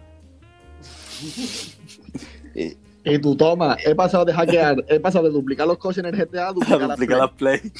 y, 2.54 2.76
Y 3.04 3.18
tú, 3.18 3.36
toma, 3.36 3.76
he 3.84 3.94
pasado 3.94 4.24
de 4.24 4.32
hackear, 4.32 4.84
he 4.88 5.00
pasado 5.00 5.26
de 5.26 5.32
duplicar 5.32 5.66
los 5.66 5.78
coches 5.78 6.04
en 6.04 6.14
el 6.14 6.16
GTA 6.16 6.48
a 6.48 6.52
duplicar, 6.52 6.82
a 6.82 6.86
las 6.88 6.96
Play. 6.96 7.08
las 7.08 7.30
Play. 7.32 7.72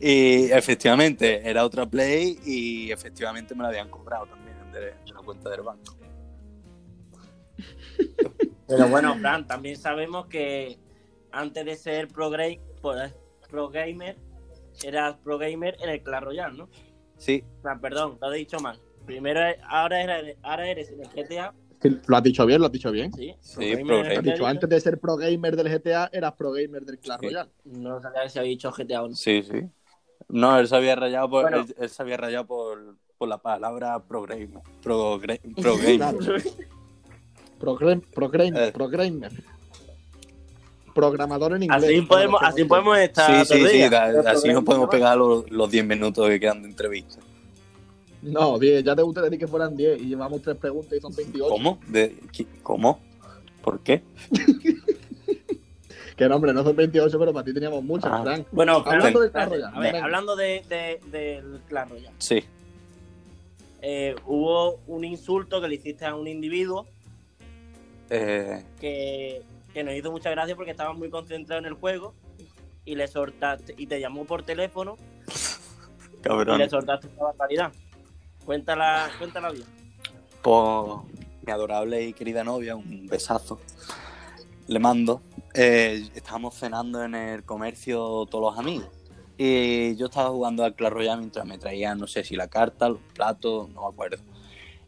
y 0.00 0.50
efectivamente, 0.50 1.48
era 1.48 1.64
otra 1.64 1.84
Play 1.86 2.38
y 2.44 2.90
efectivamente 2.90 3.54
me 3.54 3.62
la 3.62 3.68
habían 3.68 3.90
cobrado 3.90 4.26
también 4.26 4.56
de, 4.72 4.80
de 4.80 5.12
la 5.12 5.20
cuenta 5.20 5.50
del 5.50 5.62
banco. 5.62 5.96
Pero 8.66 8.88
bueno, 8.88 9.14
Fran, 9.16 9.46
también 9.46 9.76
sabemos 9.76 10.26
que 10.26 10.78
antes 11.32 11.64
de 11.64 11.76
ser 11.76 12.08
pro, 12.08 12.30
pues, 12.80 13.14
pro 13.50 13.68
gamer, 13.68 14.16
eras 14.82 15.16
pro 15.22 15.38
gamer 15.38 15.76
en 15.82 15.90
el 15.90 16.02
Clash 16.02 16.22
Royale, 16.22 16.56
¿no? 16.56 16.68
Sí, 17.18 17.44
Fran, 17.62 17.80
perdón, 17.80 18.18
lo 18.20 18.32
he 18.32 18.38
dicho 18.38 18.58
mal. 18.60 18.80
Primero, 19.04 19.40
ahora, 19.68 19.98
ahora 20.42 20.68
eres 20.68 20.90
en 20.90 21.02
el 21.02 21.08
GTA, 21.08 21.54
Lo 22.06 22.16
has 22.16 22.22
dicho 22.22 22.46
bien, 22.46 22.60
lo 22.60 22.66
has 22.66 22.72
dicho 22.72 22.90
bien. 22.90 23.12
¿sí? 23.12 23.34
Sí, 23.40 23.76
Pro 23.76 23.98
gamer 23.98 24.18
Has 24.18 24.24
dicho, 24.24 24.46
antes 24.46 24.68
de 24.70 24.80
ser 24.80 24.98
pro 24.98 25.16
gamer 25.16 25.56
del 25.56 25.68
GTA, 25.68 26.08
eras 26.12 26.32
pro 26.32 26.52
gamer 26.52 26.84
del 26.84 26.98
Clash 26.98 27.20
Sí. 27.20 27.26
Royale. 27.26 27.50
No 27.64 28.00
sabía 28.00 28.28
si 28.28 28.38
había 28.38 28.50
dicho 28.50 28.70
GTA 28.72 29.02
o 29.02 29.08
no. 29.08 29.14
sí, 29.14 29.42
sí. 29.42 29.62
No, 30.28 30.58
él 30.58 30.66
se 30.66 30.74
había 30.76 30.96
rayado 30.96 31.28
por, 31.28 31.42
Bueno. 31.42 31.58
él, 31.58 31.74
él 31.78 31.88
se 31.90 32.02
había 32.02 32.16
rayado 32.16 32.46
por, 32.46 32.96
por 33.18 33.28
la 33.28 33.38
palabra 33.38 33.98
pro 34.02 34.22
gamer. 34.22 34.48
Pro, 34.82 35.20
pro 35.60 35.76
gamer. 35.76 36.14
Pro, 37.58 37.76
pro, 38.14 38.28
gamer, 38.30 38.62
Eh. 38.68 38.72
pro 38.72 38.88
gamer. 38.88 39.32
Programador 40.94 41.56
en 41.56 41.64
inglés. 41.64 41.84
Así 41.84 42.00
podemos, 42.02 42.40
así 42.42 42.64
podemos 42.64 42.96
estar. 42.98 43.44
Sí, 43.44 43.54
sí, 43.54 43.66
sí, 43.68 43.82
así 43.82 44.52
nos 44.52 44.62
podemos 44.64 44.88
pegar 44.88 45.18
los, 45.18 45.50
los 45.50 45.70
10 45.70 45.84
minutos 45.84 46.28
que 46.28 46.38
quedan 46.40 46.62
de 46.62 46.68
entrevista. 46.68 47.18
No, 48.24 48.58
10, 48.58 48.82
ya 48.84 48.96
te 48.96 49.02
gustaría 49.02 49.30
decir 49.30 49.40
que 49.40 49.46
fueran 49.46 49.76
10 49.76 50.00
y 50.00 50.06
llevamos 50.06 50.40
3 50.42 50.56
preguntas 50.56 50.92
y 50.96 51.00
son 51.00 51.14
28. 51.14 51.48
¿Cómo? 51.48 51.78
De, 51.88 52.16
¿qué- 52.32 52.46
¿Cómo? 52.62 53.00
¿Por 53.62 53.80
qué? 53.80 54.02
Que 56.16 56.28
no, 56.28 56.36
hombre, 56.36 56.52
no 56.52 56.62
son 56.62 56.76
28, 56.76 57.18
pero 57.18 57.32
para 57.32 57.44
ti 57.44 57.52
teníamos 57.52 57.82
muchas, 57.82 58.08
Ah. 58.12 58.22
Frank. 58.22 58.46
Bueno, 58.52 58.84
Hablando 58.86 59.18
del 59.20 59.32
Clash 59.32 59.48
Royale, 59.48 59.76
a 59.76 59.80
ver, 59.80 59.96
hablando 59.96 60.36
de, 60.36 60.62
de- 60.68 61.00
del 61.10 61.60
Clash 61.68 61.88
Royale, 61.88 62.14
Sí. 62.18 62.44
eh, 63.82 64.14
hubo 64.24 64.78
un 64.86 65.04
insulto 65.04 65.60
que 65.60 65.66
le 65.66 65.74
hiciste 65.74 66.04
a 66.04 66.14
un 66.14 66.28
individuo 66.28 66.86
Eh, 68.10 68.62
que, 68.80 69.42
que 69.72 69.82
nos 69.82 69.92
hizo 69.94 70.12
mucha 70.12 70.30
gracia 70.30 70.54
porque 70.54 70.70
estaba 70.70 70.92
muy 70.92 71.10
concentrado 71.10 71.58
en 71.58 71.66
el 71.66 71.74
juego 71.74 72.14
y 72.84 72.94
le 72.94 73.08
soltaste 73.08 73.74
y 73.76 73.86
te 73.88 73.98
llamó 73.98 74.24
por 74.24 74.44
teléfono 74.44 74.96
y 76.18 76.22
cabrón. 76.22 76.58
le 76.58 76.68
soltaste 76.70 77.08
una 77.16 77.24
barbaridad. 77.24 77.72
Cuéntala, 78.44 79.10
cuéntala 79.18 79.50
bien. 79.50 79.64
Por 80.42 81.02
mi 81.46 81.52
adorable 81.52 82.02
y 82.04 82.12
querida 82.12 82.44
novia, 82.44 82.76
un 82.76 83.06
besazo. 83.06 83.60
Le 84.66 84.78
mando. 84.78 85.20
Eh, 85.54 86.08
estábamos 86.14 86.54
cenando 86.54 87.02
en 87.04 87.14
el 87.14 87.44
comercio 87.44 88.26
todos 88.30 88.52
los 88.52 88.58
amigos. 88.58 88.88
Y 89.36 89.96
yo 89.96 90.06
estaba 90.06 90.30
jugando 90.30 90.64
al 90.64 90.74
Clash 90.74 90.92
Royale 90.92 91.18
mientras 91.20 91.44
me 91.46 91.58
traían, 91.58 91.98
no 91.98 92.06
sé 92.06 92.22
si 92.24 92.36
la 92.36 92.48
carta, 92.48 92.88
los 92.88 93.00
platos, 93.14 93.68
no 93.70 93.82
me 93.82 93.88
acuerdo. 93.88 94.22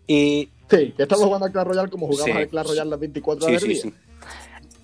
Y 0.07 0.51
Sí, 0.71 0.93
que 0.97 1.03
estamos 1.05 1.25
jugando 1.25 1.47
al 1.47 1.53
Clash 1.53 1.65
Royale 1.67 1.91
como 1.91 2.07
jugamos 2.07 2.25
Sí. 2.27 2.31
al 2.33 2.49
Clash 2.49 2.67
Royale 2.69 2.91
las 2.91 3.01
24 3.01 3.41
Sí, 3.47 3.51
horas 3.51 3.63
del 3.63 3.77
sí, 3.77 3.83
día. 3.83 3.93
sí. 3.93 3.99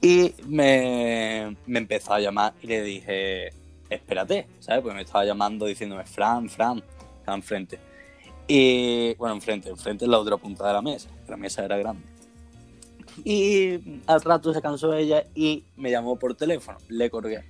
Y 0.04 0.34
me, 0.48 1.56
me 1.66 1.78
empezó 1.78 2.14
a 2.14 2.20
llamar 2.20 2.54
y 2.60 2.66
le 2.66 2.82
dije, 2.82 3.50
espérate, 3.88 4.48
¿sabes? 4.58 4.82
Pues 4.82 4.94
me 4.96 5.02
estaba 5.02 5.24
llamando 5.24 5.66
diciéndome, 5.66 6.04
Fran, 6.06 6.48
Fran, 6.48 6.82
está 7.20 7.34
enfrente. 7.34 7.78
Y 8.48 9.14
bueno, 9.14 9.34
enfrente, 9.34 9.68
enfrente 9.70 10.04
en 10.04 10.10
la 10.10 10.18
otra 10.18 10.36
punta 10.36 10.66
de 10.66 10.72
la 10.72 10.82
mesa. 10.82 11.08
La 11.28 11.36
mesa 11.36 11.64
era 11.64 11.76
grande. 11.76 12.02
Y 13.24 14.00
al 14.06 14.22
rato 14.22 14.54
se 14.54 14.62
cansó 14.62 14.94
ella 14.94 15.24
y 15.34 15.64
me 15.76 15.90
llamó 15.90 16.16
por 16.18 16.34
teléfono, 16.34 16.78
le 16.88 17.10
colgué. 17.10 17.44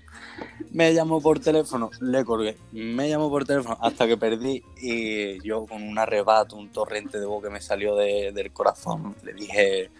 Me 0.73 0.93
llamó 0.93 1.21
por 1.21 1.39
teléfono, 1.39 1.91
le 2.01 2.25
colgué. 2.25 2.57
Me 2.73 3.09
llamó 3.09 3.31
por 3.31 3.45
teléfono 3.45 3.79
hasta 3.81 4.09
que 4.09 4.17
perdí 4.17 4.63
y 4.81 5.41
yo 5.47 5.65
con 5.67 5.83
un 5.83 5.97
arrebato, 5.99 6.57
un 6.57 6.71
torrente 6.71 7.21
de 7.21 7.27
voz 7.27 7.45
que 7.45 7.51
me 7.51 7.61
salió 7.61 7.95
de- 7.95 8.33
del 8.33 8.53
corazón, 8.53 9.15
le 9.25 9.35
dije, 9.35 9.91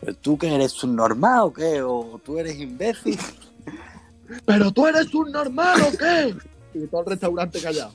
¿Pero 0.00 0.14
¿tú 0.14 0.38
que 0.38 0.54
eres 0.54 0.70
subnormal 0.72 1.40
o 1.40 1.52
qué? 1.52 1.82
¿O 1.82 2.20
tú 2.24 2.38
eres 2.38 2.56
imbécil? 2.60 3.18
¿Pero 4.46 4.70
tú 4.70 4.86
eres 4.86 5.12
un 5.14 5.32
normal 5.32 5.80
o 5.82 5.90
qué? 5.96 6.34
Y 6.74 6.86
todo 6.86 7.00
el 7.00 7.06
restaurante 7.08 7.60
callado. 7.60 7.92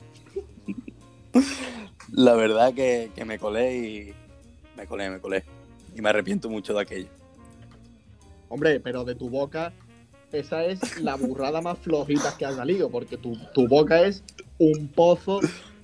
La 2.12 2.34
verdad 2.34 2.74
que, 2.74 3.10
que 3.14 3.24
me 3.24 3.38
colé 3.38 3.76
y 3.76 4.14
me 4.76 4.86
colé, 4.86 5.10
me 5.10 5.20
colé. 5.20 5.44
Y 5.94 6.00
me 6.00 6.08
arrepiento 6.08 6.48
mucho 6.48 6.74
de 6.74 6.80
aquello. 6.82 7.08
Hombre, 8.48 8.80
pero 8.80 9.04
de 9.04 9.14
tu 9.14 9.30
boca, 9.30 9.72
esa 10.32 10.64
es 10.64 11.00
la 11.00 11.16
burrada 11.16 11.60
más 11.60 11.78
flojita 11.78 12.36
que 12.36 12.44
ha 12.44 12.52
salido, 12.52 12.90
porque 12.90 13.16
tu, 13.16 13.36
tu 13.54 13.68
boca 13.68 14.02
es 14.04 14.22
un 14.58 14.88
pozo 14.88 15.40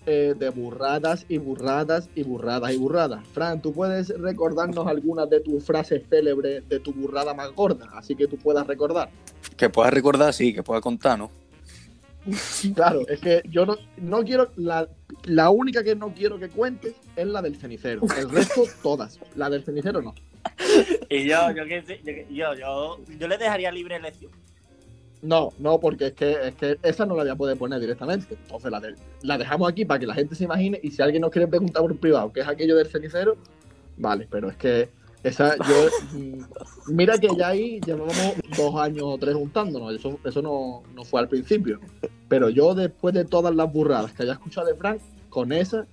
eh, 0.07 0.35
de 0.39 0.49
burradas 0.51 1.27
y 1.29 1.39
burradas 1.39 2.09
y 2.15 2.23
burradas 2.23 2.73
y 2.73 2.77
burradas. 2.77 3.27
Fran, 3.29 3.61
¿tú 3.61 3.73
puedes 3.73 4.09
recordarnos 4.09 4.87
algunas 4.87 5.29
de 5.31 5.41
tus 5.41 5.65
frases 5.65 6.03
célebres 6.09 6.69
de 6.69 6.81
tu 6.81 6.93
burrada 6.93 7.35
más 7.35 7.53
gorda? 7.53 7.89
Así 7.95 8.17
que 8.17 8.27
tú 8.27 8.37
puedas 8.37 8.67
recordar. 8.67 9.11
Que 9.57 9.69
puedas 9.69 9.93
recordar, 9.93 10.33
sí, 10.33 10.55
que 10.55 10.63
puedas 10.63 10.83
contar, 10.83 11.19
¿no? 11.19 11.31
Claro, 12.75 13.07
es 13.09 13.21
que 13.21 13.43
yo 13.49 13.67
no, 13.67 13.77
no 13.99 14.23
quiero. 14.23 14.51
La, 14.57 14.89
la 15.25 15.51
única 15.51 15.83
que 15.83 15.95
no 15.97 16.13
quiero 16.15 16.39
que 16.39 16.49
cuentes 16.49 16.95
es 17.17 17.27
la 17.27 17.43
del 17.43 17.57
cenicero. 17.57 18.03
El 18.19 18.31
resto, 18.31 18.65
todas. 18.83 19.19
La 19.37 19.49
del 19.51 19.63
cenicero 19.65 20.01
no. 20.03 20.15
Y 21.09 21.25
yo, 21.29 21.51
yo, 21.53 21.65
yo, 21.65 21.81
yo, 22.31 22.55
yo, 22.55 22.99
yo 23.19 23.29
le 23.29 23.39
dejaría 23.39 23.71
libre 23.73 23.97
elección. 23.97 24.31
No, 25.23 25.51
no, 25.59 25.79
porque 25.79 26.07
es 26.07 26.13
que, 26.15 26.33
es 26.49 26.55
que 26.55 26.79
esa 26.83 27.05
no 27.05 27.15
la 27.15 27.23
voy 27.25 27.31
a 27.33 27.37
poder 27.37 27.59
poner 27.59 27.79
directamente. 27.81 28.35
Entonces 28.43 28.71
la, 28.71 28.81
de- 28.81 28.95
la 29.23 29.37
dejamos 29.37 29.71
aquí 29.71 29.85
para 29.85 30.01
que 30.01 30.07
la 30.07 30.15
gente 30.15 30.35
se 30.35 30.45
imagine. 30.45 30.81
Y 30.83 30.91
si 30.91 31.03
alguien 31.03 31.21
nos 31.23 31.31
quiere 31.31 31.47
preguntar 31.47 31.83
por 31.83 31.95
privado 31.99 32.33
qué 32.33 32.41
es 32.41 32.49
aquello 32.49 32.77
del 32.77 32.87
cenicero, 32.87 33.37
vale, 33.99 34.27
pero 34.31 34.49
es 34.49 34.57
que 34.57 34.89
esa 35.23 35.57
yo. 35.57 35.89
mm, 36.19 36.45
mira 36.89 37.19
que 37.19 37.29
ya 37.37 37.49
ahí 37.49 37.81
llevábamos 37.85 38.35
dos 38.57 38.75
años 38.77 39.05
o 39.05 39.19
tres 39.19 39.35
juntándonos. 39.35 39.95
Eso, 39.95 40.19
eso 40.25 40.43
no, 40.43 40.83
no 40.95 41.05
fue 41.05 41.21
al 41.21 41.29
principio. 41.29 41.81
Pero 42.29 42.49
yo, 42.49 42.75
después 42.75 43.15
de 43.15 43.25
todas 43.25 43.55
las 43.55 43.73
burradas 43.73 44.13
que 44.13 44.23
haya 44.23 44.33
escuchado 44.33 44.67
de 44.67 44.75
Frank, 44.75 45.01
con 45.29 45.53
esa 45.53 45.87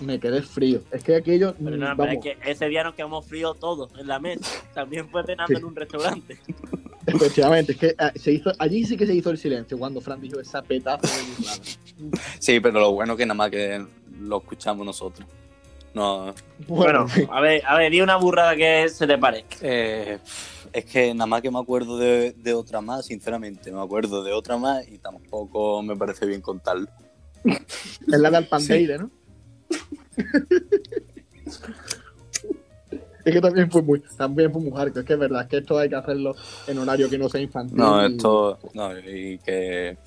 me 0.00 0.18
quedé 0.18 0.42
frío. 0.42 0.80
Es 0.90 1.02
que 1.04 1.16
aquello. 1.16 1.54
Pero 1.62 1.76
mm, 1.76 1.80
no, 1.80 1.86
pero 1.96 2.10
es 2.10 2.18
vamos, 2.18 2.24
que 2.24 2.50
ese 2.50 2.68
día 2.68 2.84
nos 2.84 2.94
quedamos 2.94 3.26
fríos 3.26 3.58
todos 3.58 3.90
en 3.98 4.06
la 4.06 4.18
mesa. 4.18 4.46
También 4.74 5.08
fue 5.08 5.24
cenando 5.24 5.54
Sí. 5.54 5.60
en 5.60 5.64
un 5.64 5.76
restaurante. 5.76 6.38
efectivamente, 7.06 7.72
es 7.72 7.78
que 7.78 7.94
ah, 7.98 8.12
se 8.14 8.32
hizo, 8.32 8.52
allí 8.58 8.84
sí 8.84 8.96
que 8.96 9.06
se 9.06 9.14
hizo 9.14 9.30
el 9.30 9.38
silencio 9.38 9.78
cuando 9.78 10.00
Frank 10.00 10.20
dijo 10.20 10.40
esa 10.40 10.62
petazo 10.62 11.06
de 11.06 11.22
burrada. 11.36 12.18
Sí, 12.38 12.60
pero 12.60 12.80
lo 12.80 12.92
bueno 12.92 13.16
que 13.16 13.26
nada 13.26 13.34
más 13.34 13.50
que 13.50 13.84
lo 14.20 14.38
escuchamos 14.38 14.86
nosotros. 14.86 15.26
No, 15.94 16.34
Bueno, 16.68 17.06
a 17.30 17.40
ver, 17.40 17.62
a 17.66 17.76
ver, 17.76 17.90
di 17.90 18.00
una 18.00 18.16
burrada 18.16 18.54
que 18.54 18.88
se 18.88 19.06
te 19.06 19.18
parezca. 19.18 19.56
eh, 19.62 20.18
es 20.72 20.84
que 20.84 21.12
nada 21.14 21.26
más 21.26 21.40
que 21.42 21.50
me 21.50 21.58
acuerdo 21.58 21.96
de, 21.98 22.32
de 22.32 22.54
otra 22.54 22.80
más, 22.80 23.06
sinceramente, 23.06 23.72
me 23.72 23.80
acuerdo 23.82 24.22
de 24.22 24.32
otra 24.32 24.58
más 24.58 24.86
y 24.86 24.98
tampoco 24.98 25.82
me 25.82 25.96
parece 25.96 26.26
bien 26.26 26.40
contarlo. 26.42 26.86
Es 28.12 28.18
la 28.20 28.30
de 28.30 28.36
Alpandeire, 28.38 28.98
¿no? 28.98 29.10
es 33.24 33.34
que 33.34 33.40
también 33.40 33.70
fue 33.70 33.82
muy, 33.82 34.00
también 34.16 34.50
fue 34.52 34.60
muy 34.62 34.70
hardcore. 34.72 35.00
Es 35.00 35.06
que 35.06 35.12
es 35.14 35.18
verdad, 35.18 35.42
es 35.42 35.48
que 35.48 35.56
esto 35.58 35.78
hay 35.78 35.88
que 35.88 35.96
hacerlo 35.96 36.34
en 36.66 36.78
horario 36.78 37.08
que 37.10 37.18
no 37.18 37.28
sea 37.28 37.40
infantil. 37.40 37.76
No, 37.76 38.02
y- 38.02 38.12
esto, 38.12 38.58
no, 38.74 38.98
y 38.98 39.38
que 39.38 39.98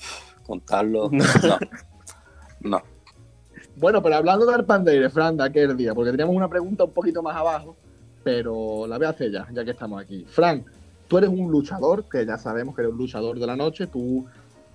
contarlo, 0.45 1.09
no, 1.11 1.59
no. 2.61 2.81
Bueno, 3.81 4.03
pero 4.03 4.15
hablando 4.17 4.45
de 4.45 4.53
Alpandeire, 4.53 5.09
Fran, 5.09 5.35
de 5.35 5.43
aquel 5.43 5.75
día, 5.75 5.95
porque 5.95 6.11
teníamos 6.11 6.35
una 6.35 6.47
pregunta 6.47 6.83
un 6.83 6.91
poquito 6.91 7.23
más 7.23 7.35
abajo, 7.35 7.75
pero 8.23 8.85
la 8.85 8.99
voy 8.99 9.07
a 9.07 9.09
hacer 9.09 9.31
ya, 9.31 9.47
ya 9.51 9.65
que 9.65 9.71
estamos 9.71 9.99
aquí. 9.99 10.23
Fran, 10.29 10.63
tú 11.07 11.17
eres 11.17 11.31
un 11.31 11.49
luchador, 11.49 12.07
que 12.07 12.23
ya 12.23 12.37
sabemos 12.37 12.75
que 12.75 12.83
eres 12.83 12.91
un 12.91 12.99
luchador 12.99 13.39
de 13.39 13.47
la 13.47 13.55
noche, 13.55 13.87
tú 13.87 14.27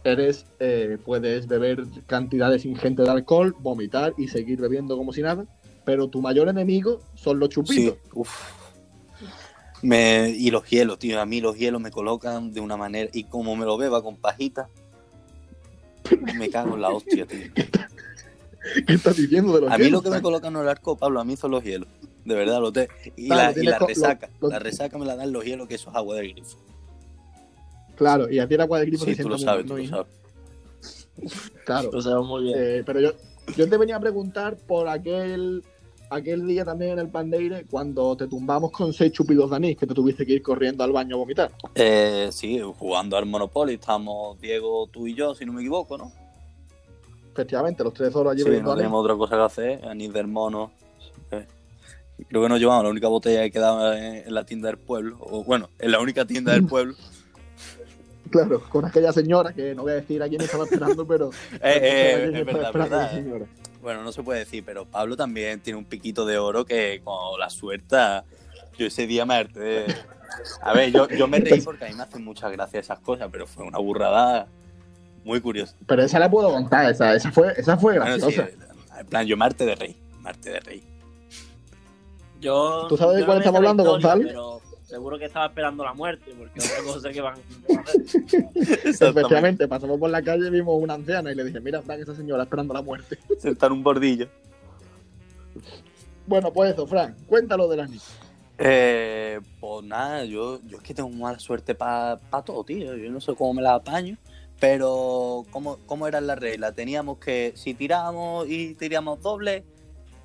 eres, 0.03 0.45
eh, 0.59 0.99
puedes 1.05 1.47
beber 1.47 1.85
cantidades 2.09 2.64
ingentes 2.64 3.07
de 3.07 3.12
alcohol, 3.12 3.55
vomitar 3.61 4.12
y 4.19 4.27
seguir 4.27 4.61
bebiendo 4.61 4.97
como 4.97 5.12
si 5.12 5.23
nada, 5.23 5.47
pero 5.85 6.09
tu 6.09 6.21
mayor 6.21 6.49
enemigo 6.49 7.01
son 7.14 7.38
los 7.38 7.51
Sí, 7.51 7.55
chupitos. 7.55 7.99
Me, 9.83 10.31
y 10.31 10.51
los 10.51 10.69
hielos, 10.69 10.99
tío. 10.99 11.21
A 11.21 11.27
mí 11.27 11.40
los 11.40 11.57
hielos 11.57 11.81
me 11.81 11.92
colocan 11.92 12.53
de 12.53 12.61
una 12.61 12.77
manera. 12.77 13.09
Y 13.12 13.23
como 13.23 13.55
me 13.55 13.66
lo 13.66 13.79
beba 13.79 14.03
con 14.03 14.16
pajita, 14.16 14.69
me 16.37 16.49
cago 16.49 16.75
en 16.75 16.81
la 16.81 16.90
hostia, 16.90 17.25
tío. 17.25 17.38
¿Qué 18.87 18.94
estás 18.94 19.16
diciendo 19.16 19.55
de 19.55 19.62
los 19.62 19.70
A 19.72 19.79
mí 19.79 19.90
lo 19.90 20.00
que 20.02 20.09
me 20.09 20.14
Fran? 20.14 20.22
coloca 20.22 20.50
no 20.50 20.59
es 20.61 20.64
el 20.64 20.68
arco, 20.70 20.96
Pablo, 20.96 21.20
a 21.20 21.24
mí 21.24 21.37
son 21.37 21.50
los 21.52 21.62
hielos. 21.64 21.88
De 22.24 22.35
verdad, 22.35 22.61
lo 22.61 22.72
te. 22.72 22.88
Y, 23.16 23.29
Claro, 23.29 23.62
la, 23.62 23.76
y 23.81 23.87
resaca. 23.87 24.29
lo- 24.40 24.48
lo- 24.48 24.52
La 24.52 24.59
resaca 24.59 24.98
me 24.98 25.07
la 25.07 25.16
dan 25.16 25.33
los 25.33 25.44
hielos, 25.44 25.68
que 25.68 25.74
eso 25.76 25.90
es 25.90 25.96
agua 25.96 26.16
del 26.16 26.33
grifo. 26.33 26.57
Claro, 27.96 28.31
y 28.31 28.38
a 28.40 28.46
ti 28.48 28.55
el 28.55 28.61
agua 28.61 28.81
de 28.81 28.87
grifo 28.87 29.05
Sí, 29.05 29.14
te 29.16 29.22
tú 29.22 29.29
lo 29.29 29.38
sabes, 29.38 29.64
tú 29.66 29.76
lo 29.76 29.87
sabes. 29.87 30.07
Claro. 31.64 31.90
Lo 31.92 32.02
sabemos 32.02 32.26
muy 32.29 32.42
bien. 32.44 32.55
Eh, 32.59 32.83
pero 32.85 33.00
yo, 33.00 33.12
yo 33.57 33.68
te 33.68 33.76
venía 33.76 33.96
a 33.96 34.00
preguntar 34.00 34.57
por 34.57 34.88
aquel 34.88 35.62
aquel 36.09 36.46
día 36.46 36.64
también 36.64 36.92
en 36.92 36.98
el 37.00 37.09
Pandeire 37.09 37.64
cuando 37.68 38.16
te 38.16 38.29
tumbamos 38.29 38.70
con 38.70 38.92
seis 38.92 39.11
chupidos 39.11 39.50
de 39.50 39.57
anís 39.57 39.76
que 39.76 39.88
te 39.88 39.94
tuviste 39.94 40.24
que 40.24 40.35
ir 40.35 40.42
corriendo 40.42 40.85
al 40.85 40.92
baño 40.92 41.16
a 41.16 41.18
vomitar. 41.18 41.50
Eh, 41.74 42.29
sí, 42.31 42.61
jugando 42.79 43.16
al 43.16 43.26
Monopoly, 43.26 43.74
estamos 43.74 44.40
Diego, 44.40 44.87
tú 44.92 45.09
y 45.09 45.14
yo, 45.14 45.35
si 45.35 45.44
no 45.44 45.52
me 45.52 45.62
equivoco, 45.62 45.98
¿no? 45.98 46.12
Efectivamente, 47.37 47.85
los 47.85 47.92
tres 47.92 48.14
horas 48.16 48.33
allí 48.33 48.42
Sí, 48.42 48.49
no 48.49 48.57
anís. 48.57 48.75
teníamos 48.75 49.05
otra 49.05 49.14
cosa 49.16 49.37
que 49.37 49.42
hacer, 49.42 49.85
anís 49.87 50.12
del 50.12 50.27
mono. 50.27 50.72
Creo 52.29 52.42
que 52.42 52.49
nos 52.49 52.59
llevamos 52.59 52.85
la 52.85 52.90
única 52.90 53.09
botella 53.09 53.42
que 53.42 53.51
quedaba 53.51 53.99
en 53.99 54.33
la 54.33 54.44
tienda 54.46 54.68
del 54.68 54.79
pueblo, 54.79 55.18
o 55.20 55.44
bueno, 55.44 55.68
en 55.79 55.90
la 55.90 56.01
única 56.01 56.25
tienda 56.25 56.53
del 56.53 56.66
pueblo. 56.68 56.94
Claro, 58.31 58.61
con 58.70 58.85
aquella 58.85 59.12
señora 59.12 59.53
que 59.53 59.75
no 59.75 59.83
voy 59.83 59.92
a 59.92 59.96
decir 59.96 60.22
a 60.22 60.29
quién 60.29 60.40
estaba 60.40 60.64
esperando, 60.64 61.07
pero. 61.07 61.31
Eh, 61.55 61.61
eh, 61.62 62.31
es 62.40 62.46
verdad, 62.72 63.18
eh. 63.18 63.46
Bueno, 63.83 64.03
no 64.03 64.11
se 64.12 64.22
puede 64.22 64.40
decir, 64.40 64.64
pero 64.64 64.85
Pablo 64.85 65.16
también 65.16 65.61
tiene 65.61 65.79
un 65.79 65.85
piquito 65.85 66.25
de 66.27 66.38
oro 66.38 66.64
que 66.64 67.01
con 67.05 67.38
la 67.38 67.51
suerte, 67.51 67.96
yo 68.79 68.87
ese 68.87 69.07
día 69.07 69.25
me 69.27 69.35
harté. 69.35 69.85
A 70.62 70.72
ver, 70.72 70.90
yo, 70.90 71.09
yo 71.09 71.29
me 71.29 71.38
reí 71.38 71.61
porque 71.64 71.85
a 71.85 71.88
mí 71.88 71.94
me 71.94 72.03
hacen 72.03 72.25
muchas 72.25 72.51
gracias 72.51 72.87
esas 72.87 72.99
cosas, 72.99 73.29
pero 73.31 73.46
fue 73.46 73.64
una 73.64 73.79
burrada 73.79 74.49
muy 75.27 75.41
curiosa. 75.41 75.75
Pero 75.87 76.03
esa 76.03 76.19
la 76.21 76.31
puedo 76.31 76.51
contar, 76.51 76.91
esa, 76.91 77.15
esa 77.15 77.33
fue, 77.33 77.53
esa 77.57 77.77
fue 77.77 77.99
Bueno, 77.99 78.15
sí, 78.15 78.21
graciosa. 78.37 78.49
en 79.01 79.07
plan, 79.07 79.27
yo 79.27 79.37
me 79.37 79.45
harté 79.45 79.67
de 79.67 79.75
rey, 79.75 79.97
me 80.23 80.31
harté 80.31 80.51
de 80.51 80.61
rey. 80.61 80.83
Yo, 82.41 82.87
¿Tú 82.89 82.97
sabes 82.97 83.17
de 83.19 83.27
cuál 83.27 83.39
estamos 83.39 83.61
la 83.61 83.71
hablando, 83.71 83.97
historia, 83.97 84.15
Gonzalo? 84.15 84.29
Pero 84.29 84.61
seguro 84.85 85.19
que 85.19 85.25
estaba 85.25 85.47
esperando 85.47 85.83
la 85.83 85.95
muerte, 85.95 86.33
porque 86.39 86.61
otra 86.61 86.93
cosa 86.93 87.11
que 87.11 87.21
van 87.21 87.35
que 87.67 87.75
van 87.75 87.85
a 87.85 87.91
hacer. 87.91 89.09
Efectivamente, 89.11 89.67
pasamos 89.67 89.99
por 89.99 90.11
la 90.11 90.23
calle 90.23 90.47
y 90.47 90.51
vimos 90.51 90.81
una 90.81 90.95
anciana 90.95 91.33
y 91.33 91.35
le 91.35 91.45
dije, 91.45 91.59
mira, 91.61 91.83
Frank, 91.83 92.01
esa 92.01 92.15
señora 92.15 92.45
esperando 92.45 92.73
la 92.73 92.83
muerte. 92.83 93.19
Sentar 93.41 93.73
un 93.73 93.83
bordillo. 93.83 94.29
Bueno, 96.25 96.53
pues 96.53 96.73
eso, 96.73 96.87
Frank, 96.87 97.17
cuéntalo 97.27 97.67
del 97.67 97.81
anís. 97.81 98.05
Eh, 98.59 99.41
pues 99.61 99.85
nada, 99.85 100.25
yo, 100.25 100.61
yo 100.67 100.77
es 100.77 100.83
que 100.85 100.95
tengo 100.95 101.09
mala 101.11 101.39
suerte 101.41 101.75
para 101.75 102.19
todo, 102.45 102.62
tío. 102.62 102.95
Yo 102.95 103.11
no 103.11 103.21
sé 103.21 103.35
cómo 103.35 103.55
me 103.55 103.62
la 103.62 103.75
apaño. 103.75 104.17
Pero, 104.61 105.45
¿cómo, 105.51 105.79
cómo 105.87 106.07
eran 106.07 106.27
las 106.27 106.38
reglas? 106.38 106.75
Teníamos 106.75 107.19
que, 107.19 107.53
si 107.57 107.75
tirábamos 107.75 108.49
y 108.49 108.75
tirábamos 108.75 109.21
doble, 109.23 109.64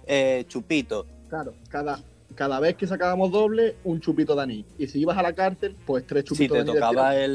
eh, 0.08 0.46
chupito. 0.48 1.06
Claro, 1.30 1.54
cada, 1.70 2.02
cada 2.36 2.60
vez 2.62 2.76
que 2.76 2.88
sacábamos 2.88 3.32
doble, 3.32 3.76
un 3.84 4.00
chupito 4.00 4.36
de 4.36 4.44
anís. 4.44 4.66
Y 4.78 4.88
si 4.88 5.00
ibas 5.02 5.18
a 5.18 5.22
la 5.22 5.34
cárcel, 5.34 5.76
pues 5.86 6.06
tres 6.08 6.24
Si 6.24 6.30
chupitos 6.30 6.58
te 6.60 6.64
de 6.64 6.70
anís. 6.72 6.80
tocaba 6.82 7.12
del 7.12 7.32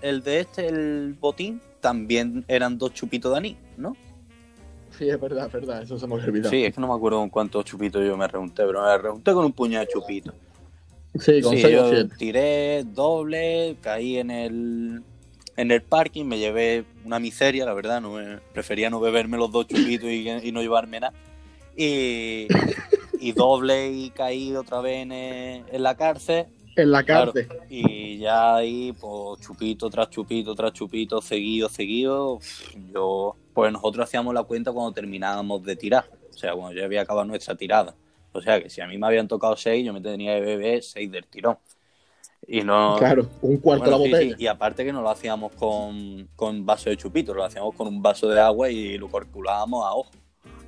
el, 0.00 0.08
el 0.08 0.22
de 0.22 0.40
este, 0.40 0.66
el 0.68 1.16
botín, 1.20 1.60
también 1.80 2.44
eran 2.48 2.78
dos 2.78 2.94
chupitos 2.94 3.32
de 3.32 3.38
anís, 3.38 3.56
¿no? 3.76 3.96
Sí, 4.96 5.08
es 5.08 5.20
verdad, 5.20 5.46
es 5.46 5.52
verdad, 5.52 5.82
eso 5.82 5.98
se 5.98 6.06
me 6.06 6.14
olvidado. 6.14 6.50
Sí, 6.50 6.64
es 6.64 6.74
que 6.74 6.80
no 6.80 6.88
me 6.88 6.94
acuerdo 6.94 7.18
con 7.20 7.30
cuántos 7.30 7.64
chupitos 7.64 8.04
yo 8.04 8.16
me 8.16 8.26
reunté, 8.26 8.64
pero 8.64 8.82
me 8.84 8.98
reunté 8.98 9.32
con 9.32 9.44
un 9.44 9.52
puñado 9.52 9.84
de 9.84 9.92
chupitos. 9.92 10.34
Sí, 11.20 11.40
con 11.40 11.54
Sí, 11.54 11.62
seis 11.62 11.76
o 11.78 11.78
yo 11.78 11.90
siete. 11.90 12.14
tiré 12.16 12.84
doble, 12.84 13.76
caí 13.80 14.18
en 14.18 14.30
el 14.30 15.02
en 15.58 15.70
el 15.72 15.82
parking, 15.82 16.24
me 16.26 16.38
llevé 16.38 16.86
una 17.04 17.18
miseria, 17.20 17.66
la 17.66 17.74
verdad, 17.74 18.00
no 18.00 18.12
me- 18.14 18.38
prefería 18.54 18.90
no 18.90 19.00
beberme 19.00 19.36
los 19.38 19.52
dos 19.52 19.66
chupitos 19.68 20.08
y, 20.10 20.28
y 20.30 20.52
no 20.52 20.62
llevarme 20.62 21.00
nada. 21.00 21.14
Y, 21.76 22.48
y 23.20 23.32
doble 23.32 23.90
y 23.92 24.10
caí 24.10 24.54
otra 24.56 24.80
vez 24.80 25.02
en, 25.02 25.12
en 25.12 25.82
la 25.82 25.96
cárcel 25.96 26.46
En 26.76 26.90
la 26.92 27.04
Claro. 27.04 27.32
cárcel. 27.32 27.48
y 27.68 28.18
ya 28.18 28.56
ahí 28.56 28.92
pues 28.92 29.40
chupito 29.40 29.90
tras 29.90 30.10
chupito 30.10 30.54
tras 30.54 30.72
chupito, 30.72 31.20
seguido, 31.22 31.68
seguido. 31.68 32.40
Yo, 32.94 33.36
pues 33.54 33.72
nosotros 33.72 34.04
hacíamos 34.06 34.34
la 34.34 34.44
cuenta 34.44 34.72
cuando 34.72 34.92
terminábamos 34.92 35.62
de 35.64 35.76
tirar, 35.76 36.06
o 36.30 36.36
sea, 36.38 36.54
cuando 36.54 36.78
ya 36.78 36.84
había 36.86 37.02
acabado 37.02 37.26
nuestra 37.26 37.56
tirada. 37.56 37.96
O 38.32 38.40
sea 38.42 38.62
que 38.62 38.70
si 38.70 38.80
a 38.80 38.86
mí 38.86 38.98
me 38.98 39.06
habían 39.06 39.28
tocado 39.28 39.56
seis, 39.56 39.84
yo 39.86 39.92
me 39.92 40.00
tenía 40.00 40.34
que 40.36 40.42
beber 40.42 40.82
seis 40.82 41.10
del 41.10 41.26
tirón. 41.26 41.58
Y 42.50 42.62
no. 42.62 42.96
Claro, 42.98 43.28
un 43.42 43.58
cuarto 43.58 43.84
Bueno, 43.90 43.98
de 44.04 44.08
la 44.10 44.18
botella. 44.18 44.36
sí, 44.38 44.42
Y 44.42 44.46
aparte 44.46 44.82
que 44.84 44.92
no 44.92 45.02
lo 45.02 45.10
hacíamos 45.10 45.52
con, 45.52 46.26
con 46.34 46.64
vaso 46.64 46.88
de 46.88 46.96
chupito, 46.96 47.34
lo 47.34 47.44
hacíamos 47.44 47.74
con 47.74 47.86
un 47.88 48.00
vaso 48.00 48.26
de 48.28 48.40
agua 48.40 48.70
y 48.70 48.96
lo 48.96 49.08
calculábamos 49.08 49.84
a 49.84 49.92
ojo. 49.92 50.10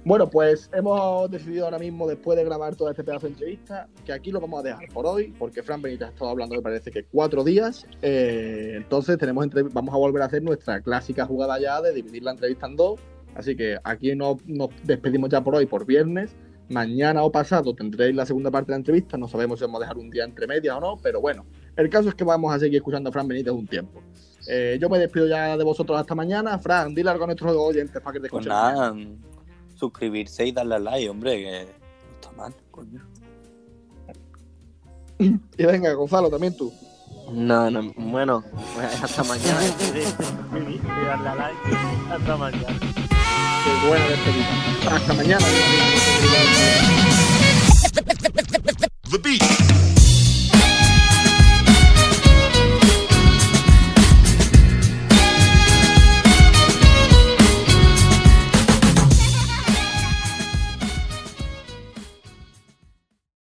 Bueno, 0.05 0.29
pues 0.31 0.71
hemos 0.75 1.31
decidido 1.31 1.65
ahora 1.67 1.79
mismo, 1.79 2.07
después 2.07 2.37
de 2.39 2.45
grabar 2.45 2.75
todo 2.77 2.91
este 2.91 3.03
pedazo 3.05 3.27
de 3.27 3.33
entrevista, 3.33 3.87
que 4.05 4.13
aquí 4.13 4.31
lo 4.31 4.41
vamos 4.41 4.61
a 4.61 4.63
dejar 4.69 4.89
por 4.95 5.07
hoy, 5.07 5.35
porque 5.39 5.63
Fran 5.63 5.81
Benítez 5.83 6.09
ha 6.09 6.11
estado 6.11 6.31
hablando, 6.31 6.55
me 6.55 6.63
parece 6.63 6.91
que 6.91 7.05
cuatro 7.05 7.45
días. 7.45 7.87
Eh, 8.03 8.75
entonces 8.77 9.17
tenemos 9.19 9.45
entre- 9.45 9.63
vamos 9.63 9.95
a 9.95 9.99
volver 9.99 10.23
a 10.23 10.27
hacer 10.27 10.43
nuestra 10.43 10.81
clásica 10.83 11.27
jugada 11.27 11.59
ya 11.61 11.81
de 11.83 11.93
dividir 11.93 12.23
la 12.23 12.31
entrevista 12.33 12.67
en 12.67 12.77
dos. 12.77 13.01
Así 13.35 13.55
que 13.57 13.77
aquí 13.85 14.15
no- 14.17 14.39
nos 14.47 14.71
despedimos 14.85 15.29
ya 15.31 15.43
por 15.43 15.55
hoy, 15.55 15.67
por 15.67 15.85
viernes. 15.87 16.35
Mañana 16.71 17.23
o 17.25 17.33
pasado 17.33 17.75
tendréis 17.75 18.15
la 18.15 18.25
segunda 18.25 18.51
parte 18.51 18.69
de 18.69 18.73
la 18.73 18.79
entrevista. 18.79 19.19
No 19.19 19.29
sabemos 19.29 19.59
si 19.59 19.65
vamos 19.67 19.81
a 19.81 19.85
dejar 19.85 19.99
un 19.99 20.09
día 20.09 20.25
entre 20.25 20.47
medias 20.47 20.77
o 20.77 20.81
no, 20.81 20.97
pero 21.03 21.21
bueno, 21.21 21.45
el 21.77 21.89
caso 21.91 22.09
es 22.09 22.15
que 22.15 22.25
vamos 22.25 22.55
a 22.55 22.59
seguir 22.59 22.77
escuchando 22.77 23.09
a 23.11 23.13
Fran 23.13 23.27
Benítez 23.29 23.53
un 23.53 23.67
tiempo. 23.67 24.03
Eh, 24.49 24.79
yo 24.81 24.89
me 24.89 24.99
despido 24.99 25.27
ya 25.27 25.57
de 25.57 25.65
vosotros 25.65 25.99
hasta 26.01 26.15
mañana. 26.15 26.59
Fran, 26.59 26.95
dile 26.95 27.11
algo 27.11 27.25
a 27.25 27.27
nuestros 27.29 27.55
oyentes 27.57 28.01
para 28.03 28.13
que 28.15 28.21
te 28.21 28.29
Pues 28.29 28.47
escuchen. 28.47 28.49
nada, 28.49 28.95
suscribirse 29.77 30.47
y 30.47 30.53
darle 30.53 30.77
a 30.77 30.79
like, 30.79 31.09
hombre, 31.09 31.37
que 31.37 31.51
no 31.67 32.15
está 32.15 32.33
mal, 32.33 32.55
coño. 32.71 33.07
Y 35.19 35.65
venga, 35.65 35.93
Gonzalo, 35.93 36.31
también 36.31 36.57
tú. 36.57 36.73
No, 37.33 37.71
no, 37.71 37.93
bueno, 37.97 38.43
pues 38.75 39.03
hasta 39.05 39.23
mañana. 39.25 39.61
Y 40.53 41.07
darle 41.07 41.29
a 41.29 41.35
like. 41.35 41.59
Hasta 42.11 42.37
mañana. 42.37 42.79
Qué 42.81 43.89
buena 43.89 44.09
despedida. 44.09 44.97
Hasta 44.97 45.13
mañana. 45.13 45.47
The 49.11 49.19
Beat. 49.19 49.90